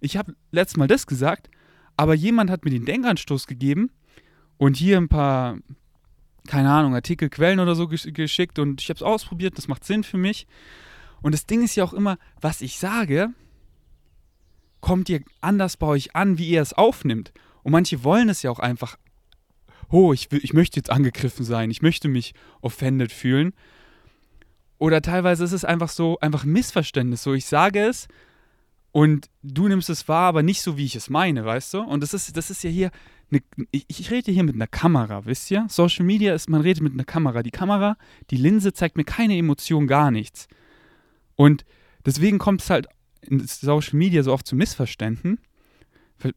ich 0.00 0.16
habe 0.16 0.34
letztes 0.50 0.76
Mal 0.76 0.88
das 0.88 1.06
gesagt, 1.06 1.50
aber 1.96 2.14
jemand 2.14 2.50
hat 2.50 2.64
mir 2.64 2.70
den 2.70 2.84
Denkanstoß 2.84 3.46
gegeben 3.46 3.90
und 4.56 4.76
hier 4.76 4.96
ein 4.96 5.08
paar 5.08 5.58
keine 6.48 6.70
Ahnung, 6.70 6.94
Artikel, 6.94 7.28
Quellen 7.28 7.60
oder 7.60 7.74
so 7.74 7.86
geschickt 7.86 8.58
und 8.58 8.80
ich 8.80 8.88
habe 8.88 8.96
es 8.96 9.02
ausprobiert, 9.02 9.58
das 9.58 9.68
macht 9.68 9.84
Sinn 9.84 10.02
für 10.02 10.16
mich. 10.16 10.46
Und 11.20 11.32
das 11.32 11.46
Ding 11.46 11.62
ist 11.62 11.76
ja 11.76 11.84
auch 11.84 11.92
immer, 11.92 12.18
was 12.40 12.62
ich 12.62 12.78
sage, 12.78 13.28
kommt 14.80 15.08
ihr 15.08 15.20
anders 15.40 15.76
bei 15.76 15.86
euch 15.86 16.16
an, 16.16 16.38
wie 16.38 16.48
ihr 16.48 16.62
es 16.62 16.72
aufnimmt. 16.72 17.32
Und 17.62 17.72
manche 17.72 18.02
wollen 18.02 18.28
es 18.28 18.42
ja 18.42 18.50
auch 18.50 18.60
einfach, 18.60 18.96
oh, 19.90 20.12
ich, 20.12 20.32
ich 20.32 20.54
möchte 20.54 20.78
jetzt 20.78 20.90
angegriffen 20.90 21.44
sein, 21.44 21.70
ich 21.70 21.82
möchte 21.82 22.08
mich 22.08 22.34
offended 22.62 23.12
fühlen. 23.12 23.52
Oder 24.78 25.02
teilweise 25.02 25.44
ist 25.44 25.52
es 25.52 25.64
einfach 25.64 25.88
so, 25.88 26.18
einfach 26.20 26.44
ein 26.44 26.52
Missverständnis. 26.52 27.22
So, 27.22 27.34
ich 27.34 27.46
sage 27.46 27.80
es 27.80 28.08
und 28.92 29.28
du 29.42 29.68
nimmst 29.68 29.90
es 29.90 30.08
wahr, 30.08 30.28
aber 30.28 30.42
nicht 30.42 30.62
so, 30.62 30.76
wie 30.76 30.84
ich 30.84 30.96
es 30.96 31.10
meine, 31.10 31.44
weißt 31.44 31.74
du? 31.74 31.80
Und 31.80 32.02
das 32.02 32.14
ist, 32.14 32.36
das 32.36 32.50
ist 32.50 32.62
ja 32.64 32.70
hier 32.70 32.90
eine, 33.30 33.42
ich, 33.70 33.84
ich, 33.88 34.10
rede 34.10 34.32
hier 34.32 34.44
mit 34.44 34.54
einer 34.54 34.66
Kamera, 34.66 35.26
wisst 35.26 35.50
ihr? 35.50 35.66
Social 35.68 36.06
Media 36.06 36.34
ist, 36.34 36.48
man 36.48 36.62
redet 36.62 36.82
mit 36.82 36.94
einer 36.94 37.04
Kamera. 37.04 37.42
Die 37.42 37.50
Kamera, 37.50 37.96
die 38.30 38.36
Linse 38.36 38.72
zeigt 38.72 38.96
mir 38.96 39.04
keine 39.04 39.36
Emotion, 39.36 39.86
gar 39.86 40.10
nichts. 40.10 40.48
Und 41.36 41.64
deswegen 42.06 42.38
kommt 42.38 42.62
es 42.62 42.70
halt 42.70 42.86
in 43.20 43.40
Social 43.46 43.98
Media 43.98 44.22
so 44.22 44.32
oft 44.32 44.46
zu 44.46 44.56
Missverständnissen, 44.56 45.38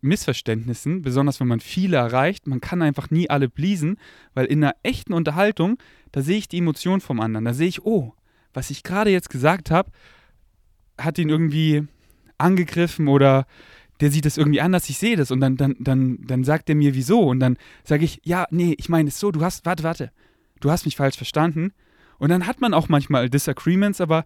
Missverständnissen, 0.01 1.01
besonders 1.01 1.39
wenn 1.39 1.47
man 1.47 1.59
viele 1.59 1.97
erreicht. 1.97 2.45
Man 2.45 2.61
kann 2.61 2.81
einfach 2.81 3.09
nie 3.09 3.29
alle 3.29 3.49
pleasen, 3.49 3.97
weil 4.33 4.45
in 4.45 4.63
einer 4.63 4.75
echten 4.83 5.13
Unterhaltung, 5.13 5.77
da 6.11 6.21
sehe 6.21 6.37
ich 6.37 6.47
die 6.47 6.59
Emotion 6.59 7.01
vom 7.01 7.19
anderen. 7.19 7.45
Da 7.45 7.53
sehe 7.53 7.67
ich, 7.67 7.83
oh, 7.85 8.13
was 8.53 8.69
ich 8.69 8.83
gerade 8.83 9.09
jetzt 9.09 9.29
gesagt 9.29 9.71
habe, 9.71 9.91
hat 10.97 11.17
ihn 11.17 11.29
irgendwie 11.29 11.87
angegriffen 12.37 13.07
oder 13.07 13.45
der 13.99 14.11
sieht 14.11 14.25
es 14.25 14.37
irgendwie 14.37 14.61
anders, 14.61 14.89
ich 14.89 14.97
sehe 14.97 15.15
das 15.15 15.29
und 15.31 15.39
dann, 15.39 15.57
dann, 15.57 15.75
dann, 15.79 16.17
dann 16.25 16.43
sagt 16.43 16.69
er 16.69 16.75
mir, 16.75 16.95
wieso 16.95 17.21
und 17.21 17.39
dann 17.39 17.57
sage 17.83 18.03
ich, 18.03 18.19
ja, 18.23 18.45
nee, 18.49 18.75
ich 18.77 18.89
meine 18.89 19.09
es 19.09 19.19
so, 19.19 19.31
du 19.31 19.41
hast, 19.41 19.65
warte, 19.65 19.83
warte, 19.83 20.11
du 20.59 20.71
hast 20.71 20.85
mich 20.85 20.95
falsch 20.95 21.17
verstanden 21.17 21.71
und 22.17 22.29
dann 22.29 22.47
hat 22.47 22.61
man 22.61 22.73
auch 22.73 22.89
manchmal 22.89 23.29
Disagreements, 23.29 24.01
aber 24.01 24.25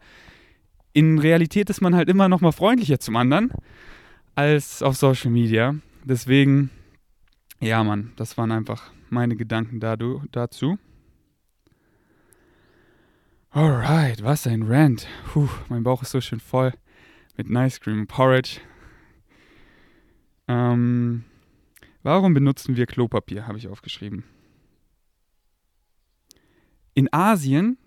in 0.93 1.19
Realität 1.19 1.69
ist 1.69 1.81
man 1.81 1.93
halt 1.93 2.07
immer 2.07 2.29
noch 2.29 2.39
mal 2.39 2.53
freundlicher 2.53 2.99
zum 2.99 3.17
anderen 3.17 3.51
als 4.33 4.81
auf 4.81 4.95
Social 4.95 5.29
Media. 5.29 5.75
Deswegen, 6.05 6.69
ja, 7.59 7.83
Mann, 7.83 8.13
das 8.15 8.37
waren 8.37 8.51
einfach 8.51 8.91
meine 9.09 9.35
Gedanken 9.35 9.79
dazu. 9.79 10.77
Alright, 13.55 14.21
was 14.21 14.45
ein 14.47 14.63
Rant. 14.63 15.07
Puh, 15.31 15.47
mein 15.69 15.83
Bauch 15.83 16.01
ist 16.01 16.11
so 16.11 16.19
schön 16.19 16.41
voll 16.41 16.73
mit 17.37 17.49
Nice 17.49 17.79
Cream 17.79 18.05
Porridge. 18.05 18.59
Ähm, 20.49 21.23
warum 22.03 22.33
benutzen 22.33 22.75
wir 22.75 22.85
Klopapier, 22.85 23.47
habe 23.47 23.57
ich 23.57 23.69
aufgeschrieben. 23.69 24.25
In 26.95 27.07
Asien, 27.13 27.77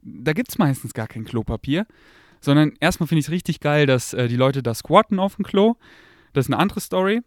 da 0.00 0.32
gibt 0.32 0.48
es 0.48 0.56
meistens 0.56 0.94
gar 0.94 1.06
kein 1.06 1.26
Klopapier, 1.26 1.86
sondern 2.40 2.72
erstmal 2.80 3.06
finde 3.06 3.20
ich 3.20 3.26
es 3.26 3.30
richtig 3.30 3.60
geil, 3.60 3.84
dass 3.84 4.14
äh, 4.14 4.26
die 4.26 4.36
Leute 4.36 4.62
da 4.62 4.72
squatten 4.72 5.18
auf 5.18 5.36
dem 5.36 5.44
Klo. 5.44 5.74
Das 6.32 6.46
ist 6.46 6.50
eine 6.50 6.62
andere 6.62 6.80
Story. 6.80 7.20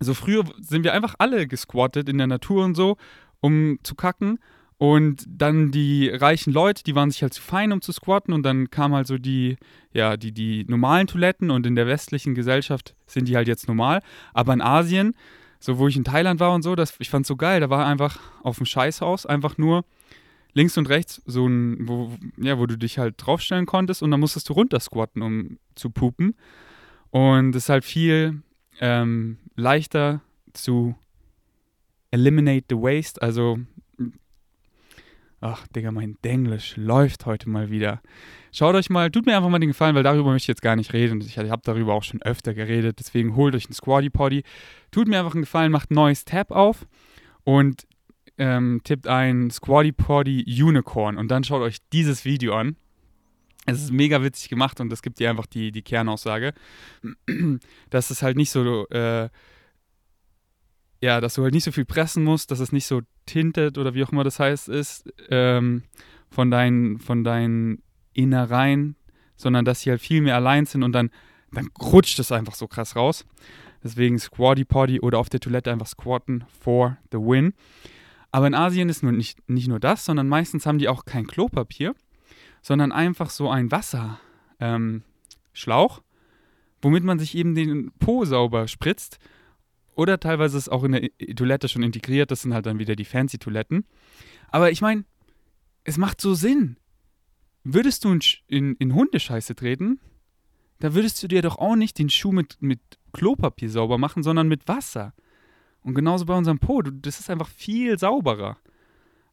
Also 0.00 0.14
früher 0.14 0.42
sind 0.58 0.82
wir 0.82 0.94
einfach 0.94 1.14
alle 1.18 1.46
gesquattet 1.46 2.08
in 2.08 2.18
der 2.18 2.26
Natur 2.26 2.64
und 2.64 2.74
so, 2.74 2.96
um 3.40 3.78
zu 3.84 3.94
kacken. 3.94 4.40
Und 4.82 5.24
dann 5.28 5.70
die 5.70 6.08
reichen 6.08 6.52
Leute, 6.52 6.82
die 6.82 6.96
waren 6.96 7.08
sich 7.08 7.22
halt 7.22 7.32
zu 7.32 7.40
fein, 7.40 7.70
um 7.70 7.80
zu 7.82 7.92
squatten. 7.92 8.34
Und 8.34 8.42
dann 8.42 8.68
kamen 8.68 8.96
halt 8.96 9.06
so 9.06 9.16
die, 9.16 9.56
ja, 9.92 10.16
die, 10.16 10.32
die 10.32 10.64
normalen 10.64 11.06
Toiletten. 11.06 11.52
Und 11.52 11.66
in 11.66 11.76
der 11.76 11.86
westlichen 11.86 12.34
Gesellschaft 12.34 12.96
sind 13.06 13.28
die 13.28 13.36
halt 13.36 13.46
jetzt 13.46 13.68
normal. 13.68 14.02
Aber 14.34 14.52
in 14.52 14.60
Asien, 14.60 15.14
so 15.60 15.78
wo 15.78 15.86
ich 15.86 15.96
in 15.96 16.02
Thailand 16.02 16.40
war 16.40 16.52
und 16.52 16.62
so, 16.62 16.74
das, 16.74 16.96
ich 16.98 17.10
fand 17.10 17.22
es 17.22 17.28
so 17.28 17.36
geil. 17.36 17.60
Da 17.60 17.70
war 17.70 17.86
einfach 17.86 18.18
auf 18.42 18.56
dem 18.56 18.66
Scheißhaus 18.66 19.24
einfach 19.24 19.56
nur 19.56 19.84
links 20.52 20.76
und 20.76 20.88
rechts 20.88 21.22
so 21.26 21.46
ein, 21.46 21.86
wo, 21.86 22.10
ja, 22.38 22.58
wo 22.58 22.66
du 22.66 22.76
dich 22.76 22.98
halt 22.98 23.14
draufstellen 23.18 23.66
konntest. 23.66 24.02
Und 24.02 24.10
dann 24.10 24.18
musstest 24.18 24.48
du 24.48 24.52
runter 24.54 24.80
squatten, 24.80 25.22
um 25.22 25.58
zu 25.76 25.90
pupen. 25.90 26.34
Und 27.10 27.54
es 27.54 27.66
ist 27.66 27.68
halt 27.68 27.84
viel 27.84 28.42
ähm, 28.80 29.38
leichter 29.54 30.22
zu 30.54 30.96
eliminate 32.10 32.64
the 32.68 32.74
waste, 32.74 33.22
also 33.22 33.60
Ach, 35.44 35.66
Digga, 35.66 35.90
mein 35.90 36.16
Denglisch 36.22 36.76
läuft 36.76 37.26
heute 37.26 37.48
mal 37.50 37.68
wieder. 37.68 38.00
Schaut 38.52 38.76
euch 38.76 38.90
mal, 38.90 39.10
tut 39.10 39.26
mir 39.26 39.36
einfach 39.36 39.48
mal 39.48 39.58
den 39.58 39.70
Gefallen, 39.70 39.96
weil 39.96 40.04
darüber 40.04 40.30
möchte 40.30 40.44
ich 40.44 40.48
jetzt 40.48 40.62
gar 40.62 40.76
nicht 40.76 40.92
reden. 40.92 41.20
Ich 41.20 41.36
habe 41.36 41.62
darüber 41.64 41.94
auch 41.94 42.04
schon 42.04 42.22
öfter 42.22 42.54
geredet. 42.54 43.00
Deswegen 43.00 43.34
holt 43.34 43.56
euch 43.56 43.66
einen 43.66 43.74
Squatty 43.74 44.08
Potty. 44.08 44.44
Tut 44.92 45.08
mir 45.08 45.18
einfach 45.18 45.34
einen 45.34 45.42
Gefallen, 45.42 45.72
macht 45.72 45.90
ein 45.90 45.94
neues 45.94 46.24
Tab 46.24 46.52
auf 46.52 46.86
und 47.42 47.88
ähm, 48.38 48.82
tippt 48.84 49.08
ein 49.08 49.50
Squatty 49.50 49.90
Potty 49.90 50.44
Unicorn 50.62 51.18
und 51.18 51.28
dann 51.28 51.42
schaut 51.42 51.62
euch 51.62 51.78
dieses 51.92 52.24
Video 52.24 52.54
an. 52.54 52.76
Es 53.66 53.82
ist 53.82 53.90
mega 53.90 54.22
witzig 54.22 54.48
gemacht 54.48 54.80
und 54.80 54.90
das 54.90 55.02
gibt 55.02 55.18
dir 55.18 55.28
einfach 55.28 55.46
die, 55.46 55.72
die 55.72 55.82
Kernaussage, 55.82 56.54
dass 57.90 58.10
es 58.10 58.22
halt 58.22 58.36
nicht 58.36 58.50
so 58.50 58.88
äh, 58.90 59.28
ja, 61.02 61.20
dass 61.20 61.34
du 61.34 61.42
halt 61.42 61.52
nicht 61.52 61.64
so 61.64 61.72
viel 61.72 61.84
pressen 61.84 62.22
musst, 62.22 62.50
dass 62.52 62.60
es 62.60 62.70
nicht 62.70 62.86
so 62.86 63.02
tintet 63.26 63.76
oder 63.76 63.92
wie 63.92 64.04
auch 64.04 64.12
immer 64.12 64.24
das 64.24 64.38
heißt 64.38 64.68
ist, 64.68 65.12
ähm, 65.28 65.82
von 66.30 66.50
deinen, 66.50 67.00
von 67.00 67.24
deinen 67.24 67.82
Innereien, 68.14 68.94
sondern 69.36 69.64
dass 69.64 69.80
sie 69.80 69.90
halt 69.90 70.00
viel 70.00 70.22
mehr 70.22 70.36
allein 70.36 70.64
sind 70.64 70.84
und 70.84 70.92
dann, 70.92 71.10
dann 71.50 71.68
rutscht 71.80 72.18
es 72.20 72.30
einfach 72.30 72.54
so 72.54 72.68
krass 72.68 72.94
raus. 72.94 73.26
Deswegen 73.82 74.16
Squatty 74.18 74.64
Potty 74.64 75.00
oder 75.00 75.18
auf 75.18 75.28
der 75.28 75.40
Toilette 75.40 75.72
einfach 75.72 75.88
squatten 75.88 76.44
for 76.60 76.96
the 77.10 77.18
win. 77.18 77.52
Aber 78.30 78.46
in 78.46 78.54
Asien 78.54 78.88
ist 78.88 79.02
nur 79.02 79.10
nicht, 79.10 79.48
nicht 79.50 79.66
nur 79.66 79.80
das, 79.80 80.04
sondern 80.04 80.28
meistens 80.28 80.66
haben 80.66 80.78
die 80.78 80.88
auch 80.88 81.04
kein 81.04 81.26
Klopapier, 81.26 81.96
sondern 82.62 82.92
einfach 82.92 83.28
so 83.28 83.50
ein 83.50 83.72
Wasserschlauch, 83.72 84.20
ähm, 84.60 85.02
womit 86.80 87.02
man 87.02 87.18
sich 87.18 87.36
eben 87.36 87.56
den 87.56 87.90
Po 87.98 88.24
sauber 88.24 88.68
spritzt. 88.68 89.18
Oder 89.94 90.18
teilweise 90.18 90.56
ist 90.56 90.70
auch 90.70 90.84
in 90.84 90.92
der 90.92 91.36
Toilette 91.36 91.68
schon 91.68 91.82
integriert. 91.82 92.30
Das 92.30 92.42
sind 92.42 92.54
halt 92.54 92.66
dann 92.66 92.78
wieder 92.78 92.96
die 92.96 93.04
fancy 93.04 93.38
Toiletten. 93.38 93.84
Aber 94.48 94.70
ich 94.70 94.80
meine, 94.80 95.04
es 95.84 95.98
macht 95.98 96.20
so 96.20 96.34
Sinn. 96.34 96.76
Würdest 97.64 98.04
du 98.04 98.18
in, 98.48 98.74
in, 98.76 98.94
Hundescheiße 98.94 99.54
treten, 99.54 100.00
da 100.80 100.94
würdest 100.94 101.22
du 101.22 101.28
dir 101.28 101.42
doch 101.42 101.58
auch 101.58 101.76
nicht 101.76 101.98
den 101.98 102.10
Schuh 102.10 102.32
mit, 102.32 102.56
mit 102.60 102.80
Klopapier 103.12 103.70
sauber 103.70 103.98
machen, 103.98 104.22
sondern 104.22 104.48
mit 104.48 104.66
Wasser. 104.66 105.14
Und 105.82 105.94
genauso 105.94 106.26
bei 106.26 106.34
unserem 106.34 106.58
Po, 106.58 106.82
das 106.82 107.20
ist 107.20 107.30
einfach 107.30 107.48
viel 107.48 107.98
sauberer, 107.98 108.56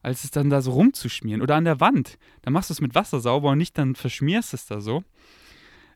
als 0.02 0.24
es 0.24 0.30
dann 0.30 0.50
da 0.50 0.62
so 0.62 0.72
rumzuschmieren. 0.72 1.42
Oder 1.42 1.56
an 1.56 1.64
der 1.64 1.80
Wand, 1.80 2.18
da 2.42 2.50
machst 2.50 2.70
du 2.70 2.74
es 2.74 2.80
mit 2.80 2.94
Wasser 2.94 3.20
sauber 3.20 3.50
und 3.50 3.58
nicht 3.58 3.76
dann 3.78 3.94
verschmierst 3.94 4.54
es 4.54 4.66
da 4.66 4.80
so. 4.80 5.02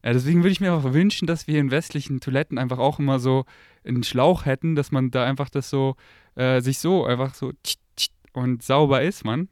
Ja, 0.04 0.12
deswegen 0.12 0.42
würde 0.42 0.50
ich 0.50 0.60
mir 0.60 0.74
einfach 0.74 0.92
wünschen, 0.92 1.26
dass 1.26 1.46
wir 1.46 1.58
in 1.58 1.70
westlichen 1.70 2.20
Toiletten 2.20 2.58
einfach 2.58 2.78
auch 2.78 2.98
immer 2.98 3.18
so 3.18 3.46
einen 3.84 4.02
Schlauch 4.02 4.44
hätten, 4.44 4.74
dass 4.74 4.92
man 4.92 5.10
da 5.10 5.24
einfach 5.24 5.48
das 5.48 5.70
so, 5.70 5.96
äh, 6.34 6.60
sich 6.60 6.78
so 6.78 7.06
einfach 7.06 7.34
so 7.34 7.52
und 8.34 8.62
sauber 8.62 9.02
ist, 9.02 9.24
man. 9.24 9.48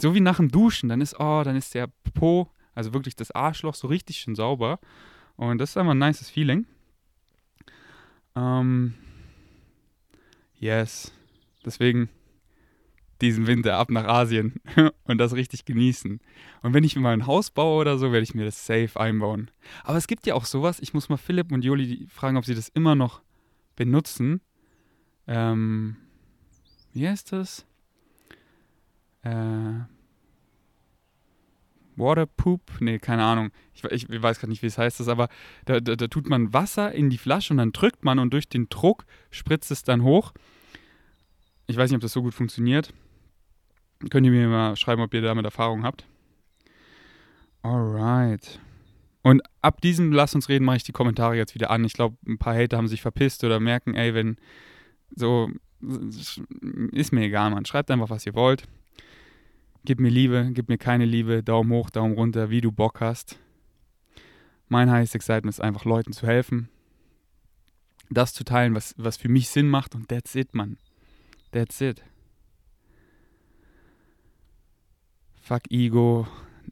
So 0.00 0.12
wie 0.12 0.20
nach 0.20 0.38
dem 0.38 0.50
Duschen, 0.50 0.88
dann 0.88 1.00
ist, 1.00 1.14
oh, 1.20 1.42
dann 1.44 1.54
ist 1.54 1.74
der 1.74 1.88
Po, 2.14 2.50
also 2.74 2.94
wirklich 2.94 3.14
das 3.14 3.30
Arschloch 3.30 3.76
so 3.76 3.86
richtig 3.86 4.16
schön 4.16 4.34
sauber. 4.34 4.80
Und 5.36 5.58
das 5.58 5.70
ist 5.70 5.76
einfach 5.76 5.92
ein 5.92 5.98
nices 5.98 6.30
Feeling. 6.30 6.66
Ähm, 8.34 8.94
yes. 10.58 11.12
Deswegen 11.64 12.08
diesen 13.20 13.46
Winter 13.46 13.76
ab 13.76 13.90
nach 13.90 14.04
Asien 14.04 14.60
und 15.04 15.18
das 15.18 15.34
richtig 15.34 15.64
genießen. 15.64 16.20
Und 16.62 16.74
wenn 16.74 16.84
ich 16.84 16.96
mir 16.96 17.02
mal 17.02 17.12
ein 17.12 17.26
Haus 17.26 17.50
baue 17.50 17.80
oder 17.80 17.98
so, 17.98 18.12
werde 18.12 18.24
ich 18.24 18.34
mir 18.34 18.44
das 18.44 18.66
safe 18.66 18.98
einbauen. 18.98 19.50
Aber 19.84 19.98
es 19.98 20.06
gibt 20.06 20.26
ja 20.26 20.34
auch 20.34 20.44
sowas, 20.44 20.80
ich 20.80 20.94
muss 20.94 21.08
mal 21.08 21.16
Philipp 21.16 21.52
und 21.52 21.64
Joli 21.64 22.06
fragen, 22.08 22.36
ob 22.36 22.44
sie 22.44 22.54
das 22.54 22.68
immer 22.68 22.94
noch 22.94 23.22
benutzen. 23.76 24.40
Ähm, 25.26 25.96
wie 26.92 27.08
heißt 27.08 27.32
das? 27.32 27.66
Äh, 29.22 29.80
Water 31.96 32.26
Poop? 32.26 32.60
Nee, 32.80 32.98
keine 32.98 33.24
Ahnung. 33.24 33.50
Ich, 33.74 33.84
ich, 33.84 34.08
ich 34.08 34.22
weiß 34.22 34.38
gerade 34.38 34.50
nicht, 34.50 34.62
wie 34.62 34.66
es 34.66 34.78
heißt, 34.78 35.00
das, 35.00 35.08
aber 35.08 35.28
da, 35.64 35.80
da, 35.80 35.96
da, 35.96 36.06
tut 36.08 36.28
man 36.28 36.52
Wasser 36.52 36.92
in 36.92 37.10
die 37.10 37.18
Flasche 37.18 37.52
und 37.52 37.58
dann 37.58 37.72
drückt 37.72 38.04
man 38.04 38.18
und 38.18 38.32
durch 38.32 38.48
den 38.48 38.68
Druck 38.68 39.04
spritzt 39.30 39.70
es 39.70 39.82
dann 39.82 40.02
hoch. 40.02 40.32
Ich 41.66 41.76
weiß 41.76 41.90
nicht, 41.90 41.96
ob 41.96 42.02
das 42.02 42.12
so 42.12 42.22
gut 42.22 42.34
funktioniert. 42.34 42.92
Könnt 44.10 44.26
ihr 44.26 44.32
mir 44.32 44.48
mal 44.48 44.76
schreiben, 44.76 45.02
ob 45.02 45.14
ihr 45.14 45.22
damit 45.22 45.44
Erfahrung 45.44 45.84
habt. 45.84 46.06
Alright. 47.62 48.60
Und 49.22 49.42
ab 49.62 49.80
diesem 49.80 50.12
Lass 50.12 50.34
uns 50.34 50.48
reden 50.48 50.64
mache 50.64 50.76
ich 50.76 50.84
die 50.84 50.92
Kommentare 50.92 51.36
jetzt 51.36 51.54
wieder 51.54 51.70
an. 51.70 51.84
Ich 51.84 51.94
glaube, 51.94 52.16
ein 52.26 52.38
paar 52.38 52.54
Hater 52.54 52.76
haben 52.76 52.88
sich 52.88 53.02
verpisst 53.02 53.42
oder 53.42 53.58
merken, 53.58 53.94
ey, 53.94 54.14
wenn 54.14 54.36
so, 55.14 55.50
ist 56.92 57.12
mir 57.12 57.22
egal, 57.22 57.50
man. 57.50 57.64
Schreibt 57.64 57.90
einfach, 57.90 58.10
was 58.10 58.26
ihr 58.26 58.34
wollt. 58.34 58.64
Gib 59.84 60.00
mir 60.00 60.10
Liebe, 60.10 60.50
gib 60.52 60.68
mir 60.68 60.78
keine 60.78 61.04
Liebe, 61.04 61.42
Daumen 61.42 61.70
hoch, 61.72 61.90
Daumen 61.90 62.14
runter, 62.14 62.50
wie 62.50 62.60
du 62.60 62.72
Bock 62.72 63.00
hast. 63.00 63.38
Mein 64.68 64.90
highest 64.90 65.14
excitement 65.14 65.54
ist 65.54 65.60
einfach 65.60 65.84
Leuten 65.84 66.12
zu 66.12 66.26
helfen, 66.26 66.68
das 68.10 68.34
zu 68.34 68.42
teilen, 68.42 68.74
was, 68.74 68.94
was 68.96 69.16
für 69.16 69.28
mich 69.28 69.48
Sinn 69.48 69.68
macht 69.68 69.94
und 69.94 70.08
that's 70.08 70.34
it, 70.34 70.54
man. 70.54 70.76
That's 71.52 71.80
it. 71.80 72.02
Fuck 75.46 75.70
Ego, 75.70 76.26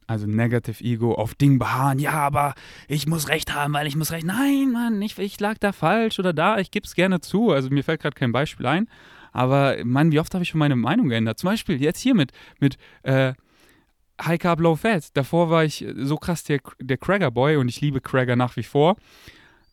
also 0.05 0.27
Negative 0.27 0.83
Ego, 0.83 1.13
auf 1.13 1.33
Ding 1.33 1.59
beharren. 1.59 1.97
Ja, 1.97 2.11
aber 2.11 2.55
ich 2.89 3.07
muss 3.07 3.29
Recht 3.29 3.55
haben, 3.55 3.73
weil 3.73 3.87
ich 3.87 3.95
muss 3.95 4.11
Recht. 4.11 4.25
Nein, 4.25 4.73
Mann, 4.73 5.01
ich, 5.01 5.17
ich 5.17 5.39
lag 5.39 5.57
da 5.59 5.71
falsch 5.71 6.19
oder 6.19 6.33
da. 6.33 6.57
Ich 6.59 6.71
gebe 6.71 6.85
es 6.85 6.93
gerne 6.93 7.21
zu. 7.21 7.51
Also 7.51 7.69
mir 7.69 7.85
fällt 7.85 8.01
gerade 8.01 8.15
kein 8.15 8.33
Beispiel 8.33 8.65
ein. 8.65 8.89
Aber 9.31 9.77
Mann, 9.85 10.11
wie 10.11 10.19
oft 10.19 10.33
habe 10.33 10.43
ich 10.43 10.49
schon 10.49 10.59
meine 10.59 10.75
Meinung 10.75 11.07
geändert? 11.07 11.39
Zum 11.39 11.49
Beispiel 11.49 11.81
jetzt 11.81 12.01
hier 12.01 12.15
mit, 12.15 12.33
mit 12.59 12.77
äh, 13.03 13.33
High 14.21 14.39
Carb, 14.39 14.59
Low 14.59 14.75
Fat. 14.75 15.15
Davor 15.15 15.49
war 15.49 15.63
ich 15.63 15.85
so 15.95 16.17
krass 16.17 16.43
der, 16.43 16.59
der 16.81 16.97
Cracker 16.97 17.31
Boy 17.31 17.55
und 17.55 17.69
ich 17.69 17.79
liebe 17.79 18.01
Cracker 18.01 18.35
nach 18.35 18.57
wie 18.57 18.63
vor. 18.63 18.97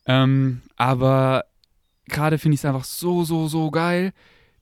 Ähm, 0.05 0.61
aber 0.77 1.43
gerade 2.07 2.37
finde 2.37 2.55
ich 2.55 2.61
es 2.61 2.65
einfach 2.65 2.85
so, 2.85 3.25
so, 3.25 3.49
so 3.49 3.69
geil. 3.69 4.13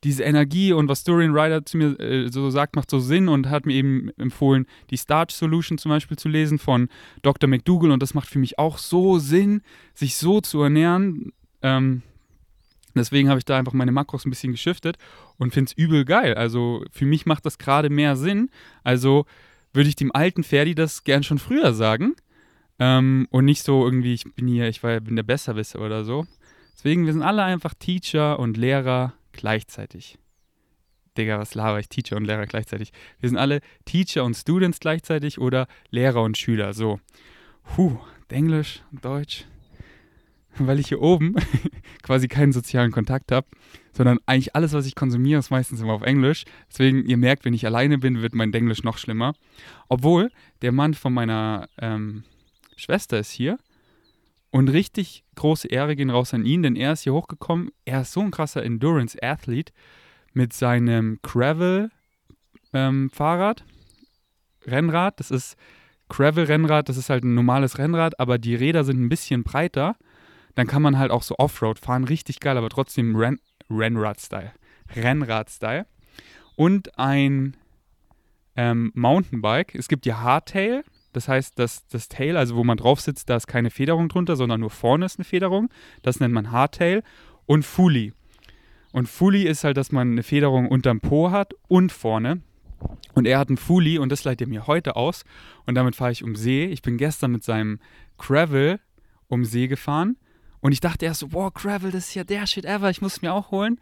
Diese 0.04 0.24
Energie 0.24 0.74
und 0.74 0.88
was 0.88 1.04
Dorian 1.04 1.34
Ryder 1.36 1.66
zu 1.66 1.78
mir 1.78 2.00
äh, 2.00 2.32
so 2.32 2.50
sagt, 2.50 2.76
macht 2.76 2.90
so 2.90 3.00
Sinn 3.00 3.28
und 3.28 3.50
hat 3.50 3.66
mir 3.66 3.74
eben 3.74 4.10
empfohlen, 4.18 4.66
die 4.90 4.98
Starch 4.98 5.32
Solution 5.32 5.78
zum 5.78 5.90
Beispiel 5.90 6.18
zu 6.18 6.28
lesen 6.28 6.58
von 6.58 6.90
Dr. 7.22 7.48
McDougall 7.48 7.92
und 7.92 8.02
das 8.02 8.14
macht 8.14 8.28
für 8.28 8.40
mich 8.40 8.58
auch 8.58 8.78
so 8.78 9.20
Sinn, 9.20 9.62
sich 9.94 10.16
so 10.16 10.42
zu 10.42 10.62
ernähren. 10.62 11.34
Ähm, 11.62 12.02
Deswegen 12.96 13.30
habe 13.30 13.38
ich 13.38 13.46
da 13.46 13.58
einfach 13.58 13.74
meine 13.74 13.92
Makros 13.92 14.26
ein 14.26 14.30
bisschen 14.30 14.52
geschiftet 14.52 14.98
und 15.38 15.54
finde 15.54 15.70
es 15.70 15.78
übel 15.78 16.06
geil. 16.06 16.34
Also 16.34 16.84
für 16.92 17.06
mich 17.06 17.26
macht 17.26 17.46
das 17.46 17.58
gerade 17.58 17.90
mehr 17.90 18.16
Sinn. 18.16 18.50
Also 18.84 19.26
würde 19.74 19.90
ich 19.90 19.96
dem 19.96 20.14
alten 20.14 20.44
Ferdi 20.44 20.76
das 20.76 21.04
gern 21.04 21.24
schon 21.24 21.40
früher 21.40 21.74
sagen. 21.74 22.16
Ähm, 22.80 23.28
und 23.32 23.46
nicht 23.46 23.64
so 23.64 23.86
irgendwie, 23.86 24.14
ich 24.14 24.26
bin 24.36 24.48
hier, 24.48 24.68
ich 24.68 24.84
war, 24.84 25.00
bin 25.00 25.16
der 25.16 25.24
Besserwisser 25.24 25.80
oder 25.80 26.04
so. 26.04 26.26
Deswegen, 26.74 27.06
wir 27.06 27.14
sind 27.14 27.22
alle 27.22 27.44
einfach 27.44 27.74
Teacher 27.76 28.40
und 28.40 28.58
Lehrer 28.58 29.14
gleichzeitig. 29.32 30.18
Digga, 31.18 31.40
was 31.40 31.56
laber 31.56 31.80
ich? 31.80 31.90
Teacher 31.90 32.16
und 32.16 32.26
Lehrer 32.26 32.46
gleichzeitig. 32.46 32.92
Wir 33.20 33.30
sind 33.30 33.38
alle 33.38 33.60
Teacher 33.86 34.24
und 34.24 34.36
Students 34.36 34.80
gleichzeitig 34.80 35.40
oder 35.40 35.68
Lehrer 35.90 36.24
und 36.24 36.38
Schüler. 36.38 36.74
So. 36.74 37.00
Puh, 37.76 38.00
Englisch, 38.30 38.82
Deutsch, 38.92 39.46
weil 40.58 40.80
ich 40.80 40.88
hier 40.88 41.02
oben 41.02 41.36
quasi 42.02 42.28
keinen 42.28 42.54
sozialen 42.54 42.92
Kontakt 42.92 43.32
habe, 43.32 43.48
sondern 43.92 44.20
eigentlich 44.26 44.56
alles, 44.56 44.74
was 44.74 44.86
ich 44.86 44.96
konsumiere, 44.96 45.40
ist 45.40 45.52
meistens 45.52 45.82
immer 45.82 45.94
auf 45.94 46.02
Englisch. 46.02 46.46
Deswegen, 46.70 47.06
ihr 47.06 47.18
merkt, 47.18 47.44
wenn 47.44 47.54
ich 47.54 47.66
alleine 47.66 47.98
bin, 47.98 48.22
wird 48.22 48.34
mein 48.34 48.54
Englisch 48.54 48.84
noch 48.84 48.98
schlimmer. 48.98 49.34
Obwohl, 49.90 50.32
der 50.62 50.72
Mann 50.72 50.94
von 50.94 51.14
meiner 51.14 51.68
ähm, 51.78 52.24
Schwester 52.78 53.20
ist 53.20 53.32
hier 53.32 53.60
und 54.52 54.70
richtig 54.70 55.24
große 55.36 55.68
Ehre 55.68 55.96
gehen 55.96 56.10
raus 56.10 56.34
an 56.34 56.46
ihn, 56.46 56.64
denn 56.64 56.76
er 56.76 56.94
ist 56.94 57.04
hier 57.04 57.14
hochgekommen. 57.14 57.70
Er 57.86 58.02
ist 58.02 58.12
so 58.12 58.22
ein 58.22 58.32
krasser 58.32 58.64
Endurance-Athlet 58.64 59.72
mit 60.34 60.54
seinem 60.54 61.20
Gravel-Fahrrad, 61.24 63.62
ähm, 63.62 63.66
Rennrad. 64.66 65.20
Das 65.20 65.32
ist 65.32 65.56
Gravel-Rennrad, 66.10 66.90
das 66.90 66.98
ist 66.98 67.10
halt 67.10 67.24
ein 67.24 67.34
normales 67.34 67.78
Rennrad, 67.78 68.20
aber 68.20 68.38
die 68.38 68.56
Räder 68.56 68.84
sind 68.84 69.02
ein 69.02 69.10
bisschen 69.10 69.44
breiter 69.44 69.96
dann 70.56 70.68
kann 70.68 70.82
man 70.82 70.98
halt 70.98 71.12
auch 71.12 71.24
so 71.24 71.36
Offroad 71.38 71.80
fahren, 71.80 72.04
richtig 72.04 72.40
geil, 72.40 72.58
aber 72.58 72.70
trotzdem 72.70 73.16
Ren 73.16 73.40
Rennrad-Style. 73.70 74.52
Rennrad-Style. 74.96 75.86
Und 76.56 76.98
ein 77.00 77.56
ähm, 78.56 78.92
Mountainbike. 78.94 79.76
Es 79.76 79.88
gibt 79.88 80.06
ja 80.06 80.20
Hardtail, 80.20 80.84
das 81.14 81.28
heißt, 81.28 81.60
dass 81.60 81.88
das 81.88 82.08
Tail, 82.08 82.38
also 82.38 82.56
wo 82.56 82.64
man 82.64 82.78
drauf 82.78 83.02
sitzt, 83.02 83.30
da 83.30 83.36
ist 83.36 83.48
keine 83.48 83.70
Federung 83.70 84.10
drunter, 84.10 84.36
sondern 84.36 84.62
nur 84.62 84.70
vorne 84.70 85.06
ist 85.06 85.20
eine 85.20 85.26
Federung. 85.26 85.70
Das 86.02 86.20
nennt 86.20 86.34
man 86.34 86.52
Hardtail. 86.52 87.04
Und 87.46 87.66
Fully. 87.66 88.14
Und 88.92 89.08
Fully 89.08 89.44
ist 89.44 89.64
halt, 89.64 89.78
dass 89.78 89.92
man 89.92 90.12
eine 90.12 90.24
Federung 90.24 90.68
unterm 90.68 91.02
Po 91.02 91.32
hat 91.32 91.54
und 91.68 91.92
vorne. 91.92 92.42
Und 93.14 93.26
er 93.26 93.40
hat 93.40 93.50
einen 93.50 93.58
Fully 93.58 93.98
und 93.98 94.10
das 94.10 94.24
leitet 94.24 94.48
er 94.48 94.50
mir 94.50 94.68
heute 94.68 94.96
aus. 94.96 95.24
Und 95.66 95.76
damit 95.76 95.96
fahre 95.96 96.12
ich 96.12 96.24
um 96.24 96.36
See. 96.36 96.66
Ich 96.66 96.82
bin 96.82 96.98
gestern 96.98 97.32
mit 97.32 97.44
seinem 97.44 97.80
Gravel 98.18 98.80
um 99.28 99.46
See 99.46 99.68
gefahren. 99.68 100.18
Und 100.62 100.72
ich 100.72 100.80
dachte 100.80 101.06
erst 101.06 101.22
so, 101.22 101.34
wow, 101.34 101.54
Gravel, 101.54 101.92
das 101.92 102.10
ist 102.10 102.16
ja 102.16 102.24
der 102.24 102.46
Shit 102.48 102.66
ever, 102.66 102.90
ich 102.90 103.02
muss 103.02 103.14
es 103.14 103.22
mir 103.22 103.34
auch 103.34 103.52
holen. 103.52 103.80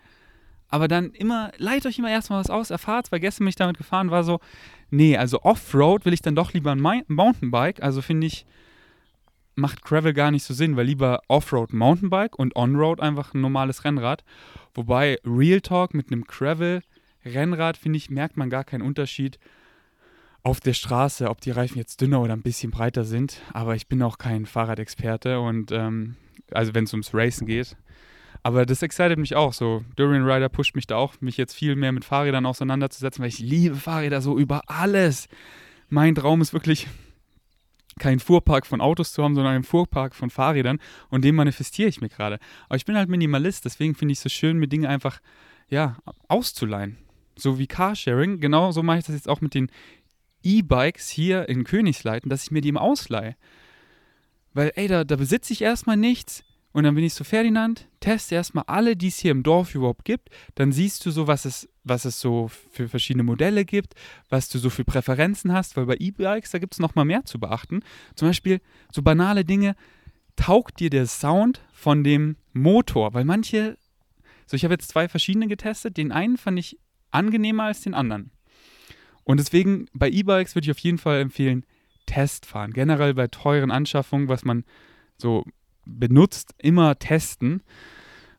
Aber 0.69 0.87
dann 0.87 1.11
immer, 1.11 1.51
leitet 1.57 1.87
euch 1.87 1.99
immer 1.99 2.11
erstmal 2.11 2.39
was 2.39 2.49
aus, 2.49 2.69
erfahrt, 2.69 3.11
weil 3.11 3.19
gestern 3.19 3.45
bin 3.45 3.49
ich 3.49 3.55
damit 3.55 3.77
gefahren, 3.77 4.11
war 4.11 4.23
so, 4.23 4.39
nee, 4.91 5.17
also 5.17 5.41
Offroad 5.41 6.05
will 6.05 6.13
ich 6.13 6.21
dann 6.21 6.35
doch 6.35 6.53
lieber 6.53 6.71
ein 6.71 7.03
Mountainbike. 7.07 7.81
Also 7.81 8.01
finde 8.01 8.27
ich, 8.27 8.45
macht 9.55 9.83
Gravel 9.83 10.13
gar 10.13 10.31
nicht 10.31 10.43
so 10.43 10.53
Sinn, 10.53 10.75
weil 10.75 10.85
lieber 10.85 11.21
Offroad 11.27 11.73
Mountainbike 11.73 12.37
und 12.37 12.55
Onroad 12.55 13.01
einfach 13.01 13.33
ein 13.33 13.41
normales 13.41 13.83
Rennrad. 13.83 14.23
Wobei 14.73 15.19
Real 15.25 15.61
Talk 15.61 15.93
mit 15.93 16.11
einem 16.11 16.23
Gravel 16.23 16.81
Rennrad, 17.25 17.77
finde 17.77 17.97
ich, 17.97 18.09
merkt 18.09 18.37
man 18.37 18.49
gar 18.49 18.63
keinen 18.63 18.81
Unterschied 18.81 19.39
auf 20.41 20.59
der 20.59 20.73
Straße, 20.73 21.29
ob 21.29 21.41
die 21.41 21.51
Reifen 21.51 21.77
jetzt 21.77 21.99
dünner 21.99 22.21
oder 22.21 22.33
ein 22.33 22.41
bisschen 22.41 22.71
breiter 22.71 23.03
sind. 23.03 23.41
Aber 23.53 23.75
ich 23.75 23.87
bin 23.87 24.01
auch 24.01 24.17
kein 24.17 24.45
Fahrradexperte 24.45 25.39
und 25.39 25.71
ähm, 25.71 26.15
also 26.51 26.73
wenn 26.73 26.85
es 26.85 26.93
ums 26.93 27.13
Racen 27.13 27.45
geht. 27.45 27.75
Aber 28.41 28.65
das 28.65 28.81
excited 28.81 29.19
mich 29.19 29.35
auch 29.35 29.53
so. 29.53 29.83
Durian 29.95 30.23
Rider 30.23 30.49
pusht 30.49 30.75
mich 30.75 30.87
da 30.87 30.95
auch, 30.95 31.19
mich 31.19 31.37
jetzt 31.37 31.53
viel 31.53 31.75
mehr 31.75 31.91
mit 31.91 32.05
Fahrrädern 32.05 32.45
auseinanderzusetzen, 32.45 33.21
weil 33.21 33.29
ich 33.29 33.39
liebe 33.39 33.75
Fahrräder 33.75 34.21
so 34.21 34.37
über 34.37 34.61
alles. 34.67 35.27
Mein 35.89 36.15
Traum 36.15 36.41
ist 36.41 36.53
wirklich, 36.53 36.87
keinen 37.99 38.19
Fuhrpark 38.19 38.65
von 38.65 38.81
Autos 38.81 39.13
zu 39.13 39.23
haben, 39.23 39.35
sondern 39.35 39.53
einen 39.53 39.63
Fuhrpark 39.63 40.15
von 40.15 40.31
Fahrrädern 40.31 40.79
und 41.09 41.23
den 41.23 41.35
manifestiere 41.35 41.89
ich 41.89 42.01
mir 42.01 42.09
gerade. 42.09 42.39
Aber 42.67 42.77
ich 42.77 42.85
bin 42.85 42.95
halt 42.95 43.09
Minimalist, 43.09 43.65
deswegen 43.65 43.93
finde 43.93 44.13
ich 44.13 44.19
es 44.19 44.23
so 44.23 44.29
schön, 44.29 44.57
mir 44.57 44.67
Dinge 44.67 44.89
einfach, 44.89 45.19
ja, 45.67 45.97
auszuleihen. 46.27 46.97
So 47.35 47.59
wie 47.59 47.67
Carsharing, 47.67 48.39
genau 48.39 48.71
so 48.71 48.81
mache 48.81 48.99
ich 48.99 49.05
das 49.05 49.15
jetzt 49.15 49.29
auch 49.29 49.41
mit 49.41 49.53
den 49.53 49.69
E-Bikes 50.43 51.09
hier 51.09 51.47
in 51.47 51.63
Königsleiten, 51.63 52.29
dass 52.29 52.43
ich 52.43 52.51
mir 52.51 52.61
die 52.61 52.69
immer 52.69 52.81
ausleihe. 52.81 53.35
Weil, 54.53 54.71
ey, 54.75 54.87
da, 54.87 55.03
da 55.03 55.15
besitze 55.15 55.53
ich 55.53 55.61
erstmal 55.61 55.97
nichts. 55.97 56.43
Und 56.71 56.83
dann 56.83 56.93
bin 56.93 57.03
ich 57.03 57.15
so, 57.15 57.23
Ferdinand, 57.23 57.87
teste 57.99 58.35
erstmal 58.35 58.65
alle, 58.67 58.95
die 58.95 59.07
es 59.07 59.17
hier 59.17 59.31
im 59.31 59.41
Dorf 59.41 59.73
überhaupt 59.73 60.05
gibt. 60.05 60.29
Dann 60.55 60.71
siehst 60.71 61.05
du 61.05 61.11
so, 61.11 61.25
was 61.25 61.45
es, 61.45 61.67
was 61.83 62.05
es 62.05 62.19
so 62.19 62.47
für 62.47 62.87
verschiedene 62.87 63.23
Modelle 63.23 63.65
gibt, 63.65 63.95
was 64.29 64.49
du 64.49 64.59
so 64.59 64.69
für 64.69 64.83
Präferenzen 64.85 65.51
hast, 65.51 65.75
weil 65.75 65.87
bei 65.87 65.97
E-Bikes, 65.99 66.51
da 66.51 66.59
gibt 66.59 66.73
es 66.73 66.79
nochmal 66.79 67.05
mehr 67.05 67.25
zu 67.25 67.39
beachten. 67.39 67.81
Zum 68.15 68.29
Beispiel 68.29 68.61
so 68.91 69.01
banale 69.01 69.45
Dinge, 69.45 69.75
taugt 70.35 70.79
dir 70.79 70.91
der 70.91 71.07
Sound 71.07 71.61
von 71.73 72.03
dem 72.03 72.37
Motor? 72.53 73.13
Weil 73.13 73.25
manche, 73.25 73.77
so 74.45 74.55
ich 74.55 74.63
habe 74.63 74.75
jetzt 74.75 74.89
zwei 74.89 75.09
verschiedene 75.09 75.47
getestet, 75.47 75.97
den 75.97 76.11
einen 76.11 76.37
fand 76.37 76.59
ich 76.59 76.77
angenehmer 77.09 77.63
als 77.63 77.81
den 77.81 77.95
anderen. 77.95 78.31
Und 79.23 79.39
deswegen 79.39 79.87
bei 79.93 80.09
E-Bikes 80.09 80.55
würde 80.55 80.65
ich 80.65 80.71
auf 80.71 80.79
jeden 80.79 80.97
Fall 80.99 81.19
empfehlen, 81.19 81.65
Testfahren. 82.05 82.73
Generell 82.73 83.13
bei 83.13 83.27
teuren 83.27 83.69
Anschaffungen, 83.69 84.27
was 84.27 84.43
man 84.43 84.65
so 85.17 85.45
benutzt, 85.97 86.53
immer 86.57 86.97
testen. 86.99 87.61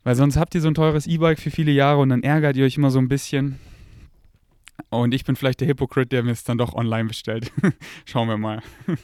Weil 0.03 0.15
sonst 0.15 0.37
habt 0.37 0.55
ihr 0.55 0.61
so 0.61 0.69
ein 0.69 0.75
teures 0.75 1.07
E-Bike 1.07 1.39
für 1.39 1.51
viele 1.51 1.73
Jahre 1.73 2.01
und 2.01 2.09
dann 2.09 2.23
ärgert 2.23 2.57
ihr 2.57 2.65
euch 2.65 2.77
immer 2.77 2.91
so 2.91 2.99
ein 2.99 3.09
bisschen. 3.09 3.59
Und 4.89 5.13
ich 5.13 5.25
bin 5.25 5.37
vielleicht 5.37 5.61
der 5.61 5.69
Hypocrite, 5.69 6.09
der 6.09 6.23
mir 6.23 6.33
es 6.33 6.45
dann 6.45 6.59
doch 6.59 6.75
online 6.75 7.09
bestellt. 7.09 7.53
Schauen 8.07 8.29
wir 8.29 8.39
mal. 8.39 8.63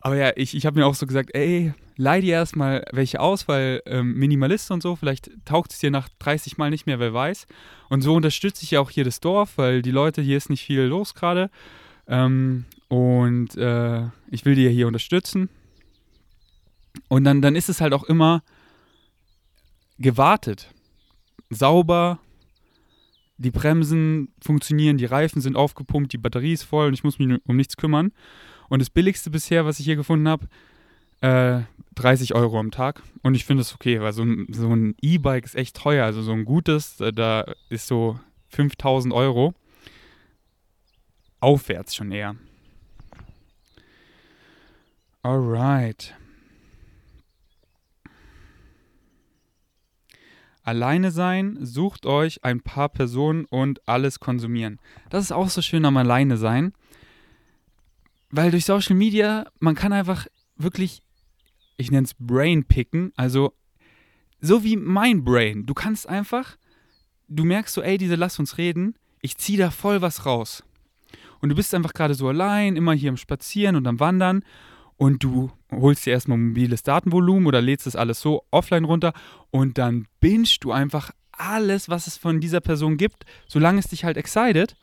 Aber 0.00 0.16
ja, 0.16 0.32
ich, 0.36 0.54
ich 0.54 0.66
habe 0.66 0.78
mir 0.78 0.86
auch 0.86 0.94
so 0.94 1.06
gesagt, 1.06 1.30
ey, 1.32 1.72
leih 1.96 2.20
dir 2.20 2.34
erstmal 2.34 2.84
welche 2.92 3.20
aus, 3.20 3.48
weil 3.48 3.82
ähm, 3.86 4.14
Minimalist 4.14 4.70
und 4.70 4.82
so, 4.82 4.96
vielleicht 4.96 5.30
taucht 5.46 5.72
es 5.72 5.78
dir 5.78 5.90
nach 5.90 6.10
30 6.18 6.58
Mal 6.58 6.68
nicht 6.68 6.84
mehr, 6.84 6.98
wer 6.98 7.14
weiß. 7.14 7.46
Und 7.88 8.02
so 8.02 8.14
unterstütze 8.14 8.64
ich 8.64 8.72
ja 8.72 8.80
auch 8.80 8.90
hier 8.90 9.04
das 9.04 9.20
Dorf, 9.20 9.56
weil 9.56 9.80
die 9.80 9.90
Leute, 9.90 10.20
hier 10.20 10.36
ist 10.36 10.50
nicht 10.50 10.64
viel 10.64 10.82
los 10.82 11.14
gerade. 11.14 11.50
Ähm, 12.06 12.66
und 12.88 13.56
äh, 13.56 14.02
ich 14.30 14.44
will 14.44 14.54
die 14.54 14.64
ja 14.64 14.70
hier 14.70 14.86
unterstützen. 14.86 15.48
Und 17.08 17.24
dann, 17.24 17.42
dann 17.42 17.56
ist 17.56 17.68
es 17.68 17.80
halt 17.80 17.92
auch 17.92 18.04
immer 18.04 18.42
gewartet. 19.98 20.72
Sauber, 21.50 22.18
die 23.36 23.50
Bremsen 23.50 24.32
funktionieren, 24.40 24.98
die 24.98 25.04
Reifen 25.04 25.40
sind 25.40 25.56
aufgepumpt, 25.56 26.12
die 26.12 26.18
Batterie 26.18 26.52
ist 26.52 26.62
voll 26.64 26.88
und 26.88 26.94
ich 26.94 27.04
muss 27.04 27.18
mich 27.18 27.40
um 27.46 27.56
nichts 27.56 27.76
kümmern. 27.76 28.12
Und 28.68 28.80
das 28.80 28.90
billigste 28.90 29.30
bisher, 29.30 29.64
was 29.64 29.78
ich 29.78 29.84
hier 29.84 29.96
gefunden 29.96 30.28
habe, 30.28 30.48
äh, 31.20 31.62
30 31.94 32.34
Euro 32.34 32.58
am 32.58 32.70
Tag. 32.70 33.02
Und 33.22 33.34
ich 33.34 33.44
finde 33.44 33.62
es 33.62 33.74
okay, 33.74 34.00
weil 34.00 34.12
so 34.12 34.22
ein, 34.22 34.46
so 34.50 34.74
ein 34.74 34.96
E-Bike 35.00 35.44
ist 35.44 35.54
echt 35.54 35.76
teuer. 35.76 36.04
Also 36.04 36.22
so 36.22 36.32
ein 36.32 36.44
gutes, 36.44 37.00
äh, 37.00 37.12
da 37.12 37.44
ist 37.68 37.86
so 37.86 38.18
5000 38.48 39.12
Euro. 39.14 39.54
Aufwärts 41.40 41.94
schon 41.94 42.10
eher. 42.10 42.36
Alright. 45.22 46.14
Alleine 50.64 51.10
sein, 51.10 51.58
sucht 51.60 52.06
euch 52.06 52.42
ein 52.42 52.60
paar 52.60 52.88
Personen 52.88 53.44
und 53.44 53.86
alles 53.86 54.18
konsumieren. 54.18 54.80
Das 55.10 55.22
ist 55.22 55.32
auch 55.32 55.50
so 55.50 55.60
schön 55.60 55.84
am 55.84 55.98
Alleine 55.98 56.38
sein. 56.38 56.72
Weil 58.30 58.50
durch 58.50 58.64
Social 58.64 58.96
Media, 58.96 59.46
man 59.60 59.74
kann 59.74 59.92
einfach 59.92 60.26
wirklich, 60.56 61.02
ich 61.76 61.90
nenne 61.90 62.06
es 62.06 62.14
Brain 62.18 62.64
picken, 62.64 63.12
also 63.14 63.52
so 64.40 64.64
wie 64.64 64.76
mein 64.76 65.22
Brain. 65.22 65.66
Du 65.66 65.74
kannst 65.74 66.08
einfach, 66.08 66.56
du 67.28 67.44
merkst 67.44 67.74
so, 67.74 67.82
ey, 67.82 67.98
diese 67.98 68.14
Lass 68.14 68.38
uns 68.38 68.56
reden, 68.56 68.94
ich 69.20 69.36
ziehe 69.36 69.58
da 69.58 69.70
voll 69.70 70.00
was 70.00 70.24
raus. 70.24 70.64
Und 71.40 71.50
du 71.50 71.54
bist 71.54 71.74
einfach 71.74 71.92
gerade 71.92 72.14
so 72.14 72.28
allein, 72.28 72.76
immer 72.76 72.94
hier 72.94 73.10
am 73.10 73.18
Spazieren 73.18 73.76
und 73.76 73.86
am 73.86 74.00
Wandern 74.00 74.42
und 74.96 75.22
du 75.24 75.50
holst 75.70 76.06
dir 76.06 76.12
erstmal 76.12 76.38
mobiles 76.38 76.82
Datenvolumen 76.82 77.46
oder 77.46 77.60
lädst 77.60 77.86
das 77.86 77.96
alles 77.96 78.20
so 78.20 78.44
offline 78.50 78.84
runter 78.84 79.12
und 79.50 79.78
dann 79.78 80.06
bingst 80.20 80.64
du 80.64 80.72
einfach 80.72 81.10
alles, 81.32 81.88
was 81.88 82.06
es 82.06 82.16
von 82.16 82.40
dieser 82.40 82.60
Person 82.60 82.96
gibt, 82.96 83.24
solange 83.46 83.80
es 83.80 83.88
dich 83.88 84.04
halt 84.04 84.16
excited. 84.16 84.76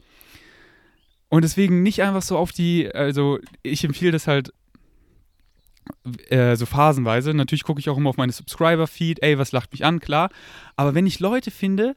Und 1.30 1.44
deswegen 1.44 1.82
nicht 1.82 2.04
einfach 2.04 2.22
so 2.22 2.38
auf 2.38 2.52
die, 2.52 2.94
also 2.94 3.40
ich 3.64 3.86
empfehle 3.86 4.12
das 4.12 4.28
halt 4.28 4.52
äh, 6.28 6.56
so 6.58 6.66
phasenweise. 6.66 7.34
Natürlich 7.34 7.64
gucke 7.64 7.80
ich 7.80 7.90
auch 7.90 7.98
immer 7.98 8.10
auf 8.10 8.18
meine 8.18 8.34
Subscriber-Feed, 8.34 9.24
ey, 9.24 9.38
was 9.38 9.54
lacht 9.54 9.72
mich 9.72 9.86
an, 9.86 10.00
klar. 10.00 10.30
Aber 10.76 10.94
wenn 10.94 11.08
ich 11.08 11.20
Leute 11.22 11.50
finde, 11.50 11.96